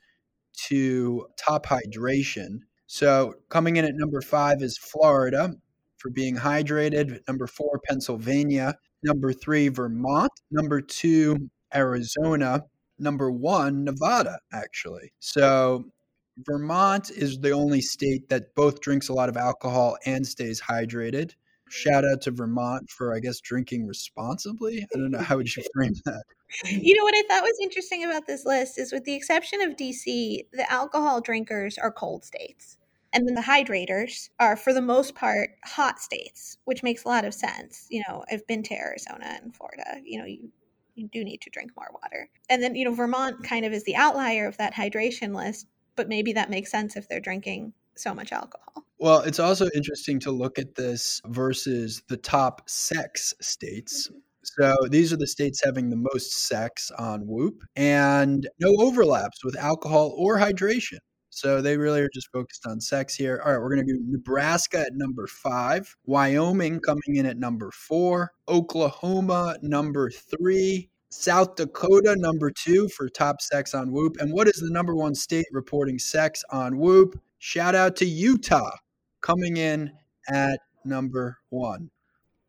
[0.67, 2.59] to top hydration.
[2.87, 5.55] So, coming in at number five is Florida
[5.97, 7.19] for being hydrated.
[7.27, 8.75] Number four, Pennsylvania.
[9.03, 10.31] Number three, Vermont.
[10.51, 12.63] Number two, Arizona.
[12.97, 15.11] Number one, Nevada, actually.
[15.19, 15.85] So,
[16.37, 21.33] Vermont is the only state that both drinks a lot of alcohol and stays hydrated.
[21.69, 24.85] Shout out to Vermont for, I guess, drinking responsibly.
[24.93, 25.19] I don't know.
[25.19, 26.23] How would you frame that?
[26.65, 29.75] You know what I thought was interesting about this list is, with the exception of
[29.75, 32.77] DC, the alcohol drinkers are cold states.
[33.13, 37.23] And then the hydrators are, for the most part, hot states, which makes a lot
[37.23, 37.87] of sense.
[37.89, 40.01] You know, I've been to Arizona and Florida.
[40.03, 40.49] You know, you,
[40.95, 42.29] you do need to drink more water.
[42.49, 46.09] And then, you know, Vermont kind of is the outlier of that hydration list, but
[46.09, 48.85] maybe that makes sense if they're drinking so much alcohol.
[48.97, 54.07] Well, it's also interesting to look at this versus the top sex states.
[54.07, 54.19] Mm-hmm.
[54.43, 59.57] So these are the states having the most sex on Whoop and no overlaps with
[59.57, 60.99] alcohol or hydration.
[61.35, 63.41] So they really are just focused on sex here.
[63.43, 67.71] All right, we're going to do Nebraska at number five, Wyoming coming in at number
[67.71, 74.15] four, Oklahoma number three, South Dakota, number two for top sex on Whoop.
[74.19, 77.19] And what is the number one state reporting sex on Whoop?
[77.37, 78.71] Shout out to Utah
[79.19, 79.91] coming in
[80.31, 81.89] at number one.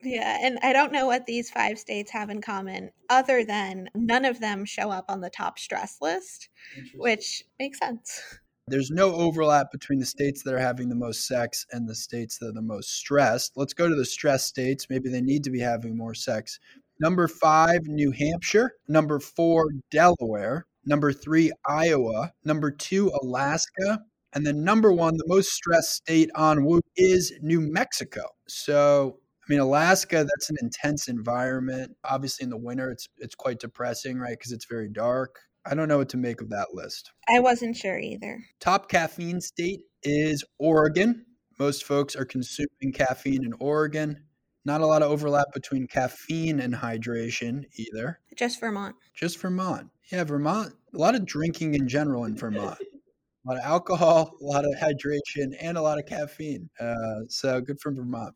[0.00, 4.24] Yeah, and I don't know what these five states have in common other than none
[4.24, 6.50] of them show up on the top stress list,
[6.94, 8.38] which makes sense.
[8.68, 12.38] There's no overlap between the states that are having the most sex and the states
[12.38, 13.52] that are the most stressed.
[13.54, 14.88] Let's go to the stressed states.
[14.90, 16.58] Maybe they need to be having more sex.
[16.98, 18.72] Number five, New Hampshire.
[18.88, 20.66] Number four, Delaware.
[20.84, 22.32] Number three, Iowa.
[22.44, 24.00] Number two, Alaska.
[24.32, 28.24] And then number one, the most stressed state on Whoop is New Mexico.
[28.48, 31.92] So, I mean, Alaska, that's an intense environment.
[32.02, 34.36] Obviously, in the winter, it's it's quite depressing, right?
[34.36, 35.38] Because it's very dark.
[35.68, 37.12] I don't know what to make of that list.
[37.28, 38.40] I wasn't sure either.
[38.60, 41.24] Top caffeine state is Oregon.
[41.58, 44.22] Most folks are consuming caffeine in Oregon.
[44.64, 48.20] Not a lot of overlap between caffeine and hydration either.
[48.36, 48.96] Just Vermont.
[49.14, 49.88] Just Vermont.
[50.10, 50.74] Yeah, Vermont.
[50.94, 52.78] A lot of drinking in general in Vermont.
[53.46, 56.68] a lot of alcohol, a lot of hydration, and a lot of caffeine.
[56.80, 58.34] Uh, so good for Vermont.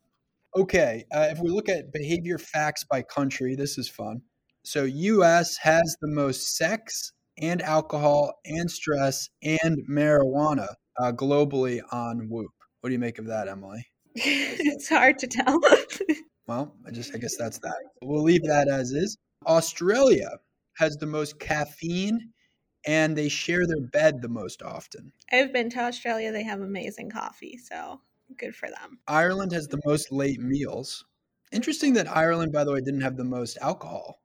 [0.56, 4.22] Okay, uh, if we look at behavior facts by country, this is fun.
[4.62, 10.68] So US has the most sex and alcohol and stress and marijuana
[10.98, 12.50] uh, globally on Whoop.
[12.80, 13.84] What do you make of that, Emily?
[14.14, 15.60] it's hard to tell.
[16.46, 17.76] well, I just I guess that's that.
[18.02, 19.16] We'll leave that as is.
[19.46, 20.30] Australia
[20.76, 22.32] has the most caffeine
[22.86, 25.12] and they share their bed the most often.
[25.30, 26.32] I've been to Australia.
[26.32, 28.00] They have amazing coffee, so
[28.38, 28.98] good for them.
[29.06, 31.04] Ireland has the most late meals.
[31.52, 34.20] Interesting that Ireland, by the way, didn't have the most alcohol.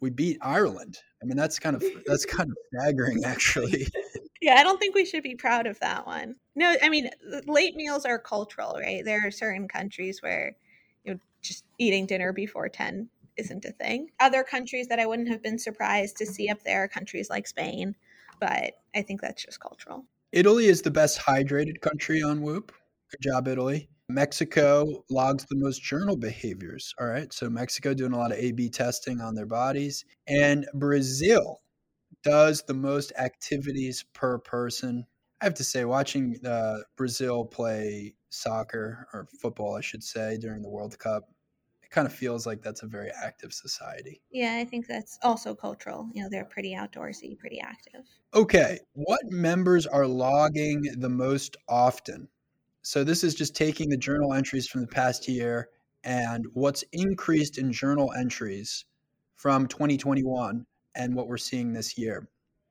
[0.00, 0.98] We beat Ireland.
[1.22, 3.86] I mean, that's kind of that's kind of staggering, actually.
[4.40, 6.36] yeah, I don't think we should be proud of that one.
[6.54, 7.10] No, I mean,
[7.46, 9.04] late meals are cultural, right?
[9.04, 10.56] There are certain countries where
[11.04, 14.10] you know just eating dinner before ten isn't a thing.
[14.20, 17.46] Other countries that I wouldn't have been surprised to see up there are countries like
[17.46, 17.96] Spain,
[18.38, 20.04] but I think that's just cultural.
[20.32, 22.72] Italy is the best hydrated country on Whoop.
[23.10, 23.88] Good job, Italy.
[24.10, 26.94] Mexico logs the most journal behaviors.
[27.00, 27.32] All right.
[27.32, 30.04] So Mexico doing a lot of A B testing on their bodies.
[30.28, 31.60] And Brazil
[32.22, 35.06] does the most activities per person.
[35.40, 40.60] I have to say, watching uh, Brazil play soccer or football, I should say, during
[40.60, 41.30] the World Cup,
[41.82, 44.20] it kind of feels like that's a very active society.
[44.30, 46.10] Yeah, I think that's also cultural.
[46.12, 48.02] You know, they're pretty outdoorsy, pretty active.
[48.34, 48.78] Okay.
[48.92, 52.28] What members are logging the most often?
[52.82, 55.68] So this is just taking the journal entries from the past year
[56.04, 58.84] and what's increased in journal entries
[59.36, 60.64] from 2021
[60.94, 62.28] and what we're seeing this year.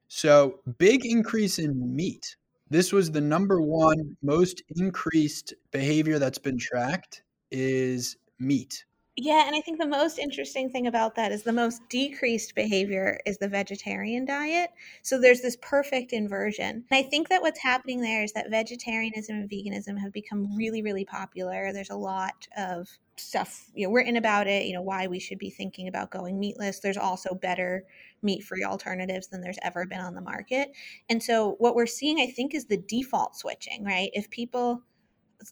[0.07, 2.36] So, big increase in meat.
[2.70, 8.86] This was the number one most increased behavior that's been tracked is meat.
[9.18, 13.20] Yeah, and I think the most interesting thing about that is the most decreased behavior
[13.26, 14.70] is the vegetarian diet.
[15.01, 16.86] So there's this perfect inversion.
[16.89, 20.82] And I think that what's happening there is that vegetarianism and veganism have become really,
[20.82, 21.74] really popular.
[21.74, 22.88] There's a lot of
[23.18, 26.39] stuff, you know, written about it, you know, why we should be thinking about going
[26.39, 26.80] meatless.
[26.80, 27.84] There's also better
[28.22, 30.70] meat free alternatives than there's ever been on the market.
[31.10, 34.12] And so what we're seeing, I think, is the default switching, right?
[34.14, 34.84] If people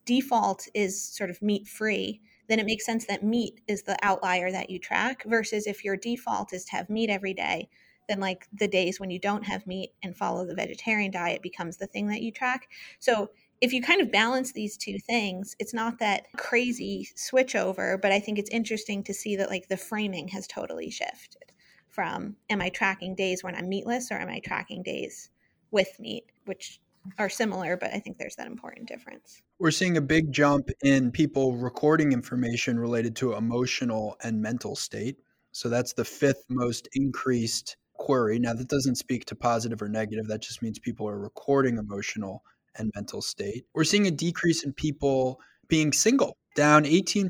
[0.06, 4.52] default is sort of meat free, then it makes sense that meat is the outlier
[4.52, 7.70] that you track versus if your default is to have meat every day
[8.08, 11.76] then like the days when you don't have meat and follow the vegetarian diet becomes
[11.76, 12.70] the thing that you track.
[13.00, 13.32] So
[13.62, 18.12] if you kind of balance these two things it's not that crazy switch over but
[18.12, 21.52] i think it's interesting to see that like the framing has totally shifted
[21.88, 25.30] from am i tracking days when i'm meatless or am i tracking days
[25.72, 26.80] with meat which
[27.18, 29.42] are similar, but I think there's that important difference.
[29.60, 35.18] We're seeing a big jump in people recording information related to emotional and mental state.
[35.52, 38.40] So that's the fifth most increased query.
[38.40, 40.28] Now, that doesn't speak to positive or negative.
[40.28, 42.44] That just means people are recording emotional
[42.78, 43.66] and mental state.
[43.74, 47.30] We're seeing a decrease in people being single, down 18%.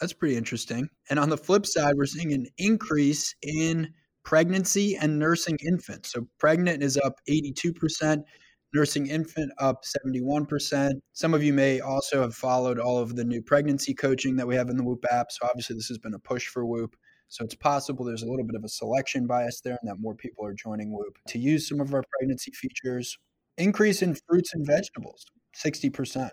[0.00, 0.88] That's pretty interesting.
[1.08, 3.94] And on the flip side, we're seeing an increase in
[4.24, 6.12] pregnancy and nursing infants.
[6.12, 8.22] So pregnant is up 82%,
[8.74, 10.92] nursing infant up 71%.
[11.12, 14.56] Some of you may also have followed all of the new pregnancy coaching that we
[14.56, 15.30] have in the Whoop app.
[15.30, 16.96] So obviously, this has been a push for Whoop.
[17.28, 20.14] So it's possible there's a little bit of a selection bias there and that more
[20.14, 23.16] people are joining Whoop to use some of our pregnancy features.
[23.56, 25.24] Increase in fruits and vegetables,
[25.56, 26.30] 60%.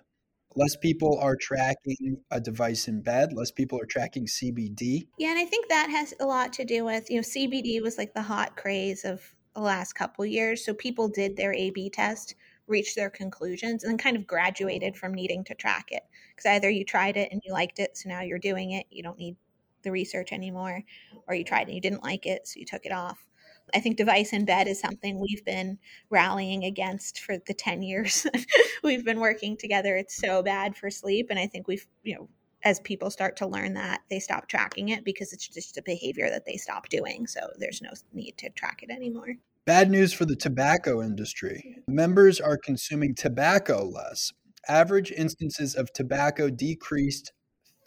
[0.56, 3.32] Less people are tracking a device in bed.
[3.34, 5.08] Less people are tracking CBD.
[5.18, 7.98] Yeah, and I think that has a lot to do with, you know, CBD was
[7.98, 9.22] like the hot craze of
[9.54, 10.66] the last couple years.
[10.66, 12.36] So people did their A B test,
[12.68, 16.04] reached their conclusions, and then kind of graduated from needing to track it.
[16.36, 19.04] Because either you tried it and you liked it, so now you're doing it, you
[19.04, 19.36] don't need
[19.84, 20.84] the research anymore,
[21.28, 23.26] or you tried and you didn't like it, so you took it off.
[23.74, 25.78] I think device in bed is something we've been
[26.10, 28.26] rallying against for the 10 years
[28.84, 29.96] we've been working together.
[29.96, 31.28] It's so bad for sleep.
[31.30, 32.30] And I think we've, you know,
[32.64, 36.30] as people start to learn that, they stop tracking it because it's just a behavior
[36.30, 37.28] that they stop doing.
[37.28, 39.36] So there's no need to track it anymore.
[39.66, 41.64] Bad news for the tobacco industry.
[41.68, 41.96] Mm-hmm.
[41.96, 44.32] Members are consuming tobacco less.
[44.68, 47.32] Average instances of tobacco decreased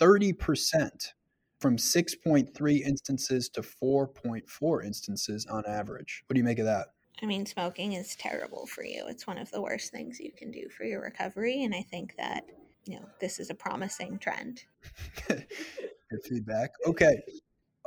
[0.00, 0.90] 30%
[1.60, 6.24] from 6.3 instances to 4.4 instances on average.
[6.26, 6.88] What do you make of that?
[7.22, 9.06] I mean, smoking is terrible for you.
[9.06, 11.62] It's one of the worst things you can do for your recovery.
[11.62, 12.44] And I think that
[12.86, 14.64] you know this is a promising trend.
[15.28, 15.46] Good
[16.24, 16.70] feedback.
[16.86, 17.22] Okay.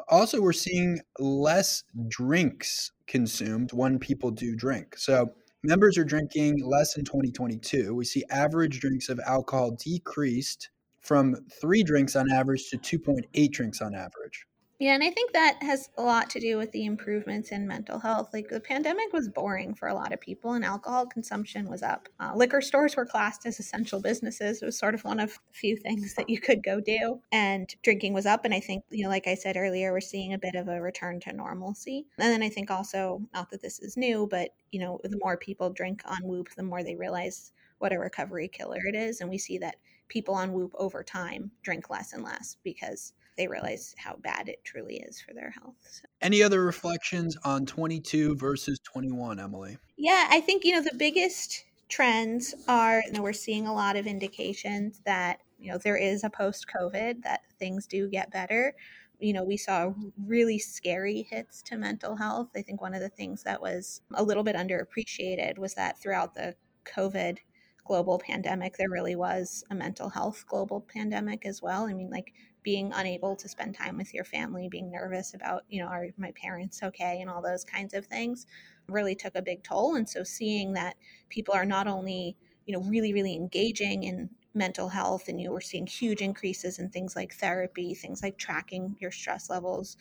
[0.09, 4.97] Also we're seeing less drinks consumed when people do drink.
[4.97, 5.33] So
[5.63, 10.69] members are drinking less in 2022 we see average drinks of alcohol decreased
[11.01, 14.45] from three drinks on average to 2.8 drinks on average
[14.79, 17.97] Yeah, and I think that has a lot to do with the improvements in mental
[17.97, 18.29] health.
[18.31, 22.07] Like the pandemic was boring for a lot of people, and alcohol consumption was up.
[22.19, 24.61] Uh, liquor stores were classed as essential businesses.
[24.61, 27.73] It was sort of one of the few things that you could go do, and
[27.81, 28.45] drinking was up.
[28.45, 30.79] And I think, you know, like I said earlier, we're seeing a bit of a
[30.79, 32.05] return to normalcy.
[32.19, 35.37] And then I think also, not that this is new, but you know, the more
[35.37, 39.29] people drink on Whoop, the more they realize what a recovery killer it is, and
[39.29, 43.95] we see that people on Whoop over time drink less and less because they realize
[43.97, 45.75] how bad it truly is for their health.
[45.89, 46.03] So.
[46.21, 49.77] Any other reflections on 22 versus 21, Emily?
[49.97, 53.95] Yeah, I think, you know, the biggest trends are, you know, we're seeing a lot
[53.95, 58.75] of indications that, you know, there is a post COVID, that things do get better.
[59.19, 59.93] You know, we saw
[60.25, 62.49] really scary hits to mental health.
[62.55, 66.35] I think one of the things that was a little bit underappreciated was that throughout
[66.35, 67.37] the COVID
[67.83, 71.87] global pandemic, there really was a mental health global pandemic as well.
[71.87, 72.33] I mean, like
[72.67, 76.33] being unable to spend time with your family, being nervous about, you know, are my
[76.33, 78.45] parents okay, and all those kinds of things
[78.89, 79.95] really took a big toll.
[79.95, 80.97] And so seeing that
[81.29, 85.61] people are not only, you know, really, really engaging in mental health and you were
[85.61, 89.95] seeing huge increases in things like therapy, things like tracking your stress levels,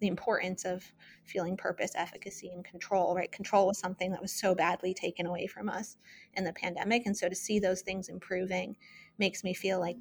[0.00, 0.82] the importance of
[1.24, 3.30] feeling purpose, efficacy, and control, right?
[3.30, 5.96] Control was something that was so badly taken away from us
[6.34, 7.06] in the pandemic.
[7.06, 8.76] And so to see those things improving
[9.18, 9.98] makes me feel like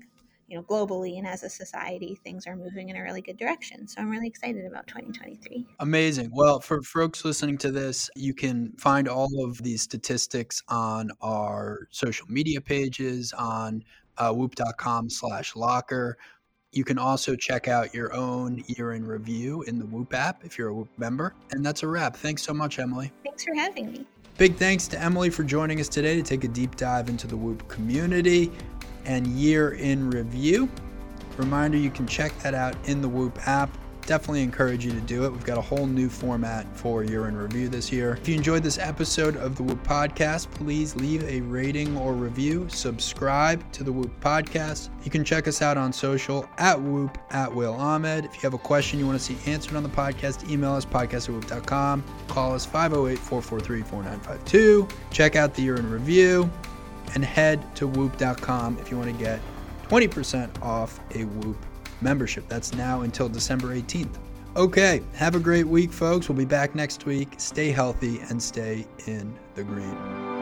[0.47, 3.87] you know, globally and as a society, things are moving in a really good direction.
[3.87, 5.65] So I'm really excited about 2023.
[5.79, 6.29] Amazing.
[6.33, 11.87] Well, for folks listening to this, you can find all of these statistics on our
[11.91, 13.83] social media pages on
[14.17, 16.17] uh, whoop.com slash locker.
[16.71, 20.57] You can also check out your own year in review in the Whoop app if
[20.57, 21.33] you're a Whoop member.
[21.51, 22.15] And that's a wrap.
[22.15, 23.11] Thanks so much, Emily.
[23.23, 24.05] Thanks for having me.
[24.37, 27.35] Big thanks to Emily for joining us today to take a deep dive into the
[27.35, 28.51] Whoop community
[29.07, 30.69] and year in review.
[31.37, 33.75] Reminder you can check that out in the Whoop app.
[34.07, 35.31] Definitely encourage you to do it.
[35.31, 38.13] We've got a whole new format for year in review this year.
[38.13, 42.67] If you enjoyed this episode of the Whoop Podcast, please leave a rating or review.
[42.69, 44.89] Subscribe to the Whoop Podcast.
[45.03, 48.23] You can check us out on social at Whoop at Will Ahmed.
[48.23, 50.85] If you have a question you want to see answered on the podcast, email us
[50.85, 52.01] podcast at whoop.com.
[52.29, 54.87] Call us 508 443 4952.
[55.11, 56.49] Check out the year in review
[57.15, 59.39] and head to whoop.com if you want to get
[59.89, 61.57] 20% off a Whoop
[62.01, 62.47] membership.
[62.47, 64.17] That's now until December 18th.
[64.55, 66.27] Okay, have a great week, folks.
[66.27, 67.35] We'll be back next week.
[67.37, 70.36] Stay healthy and stay in the green.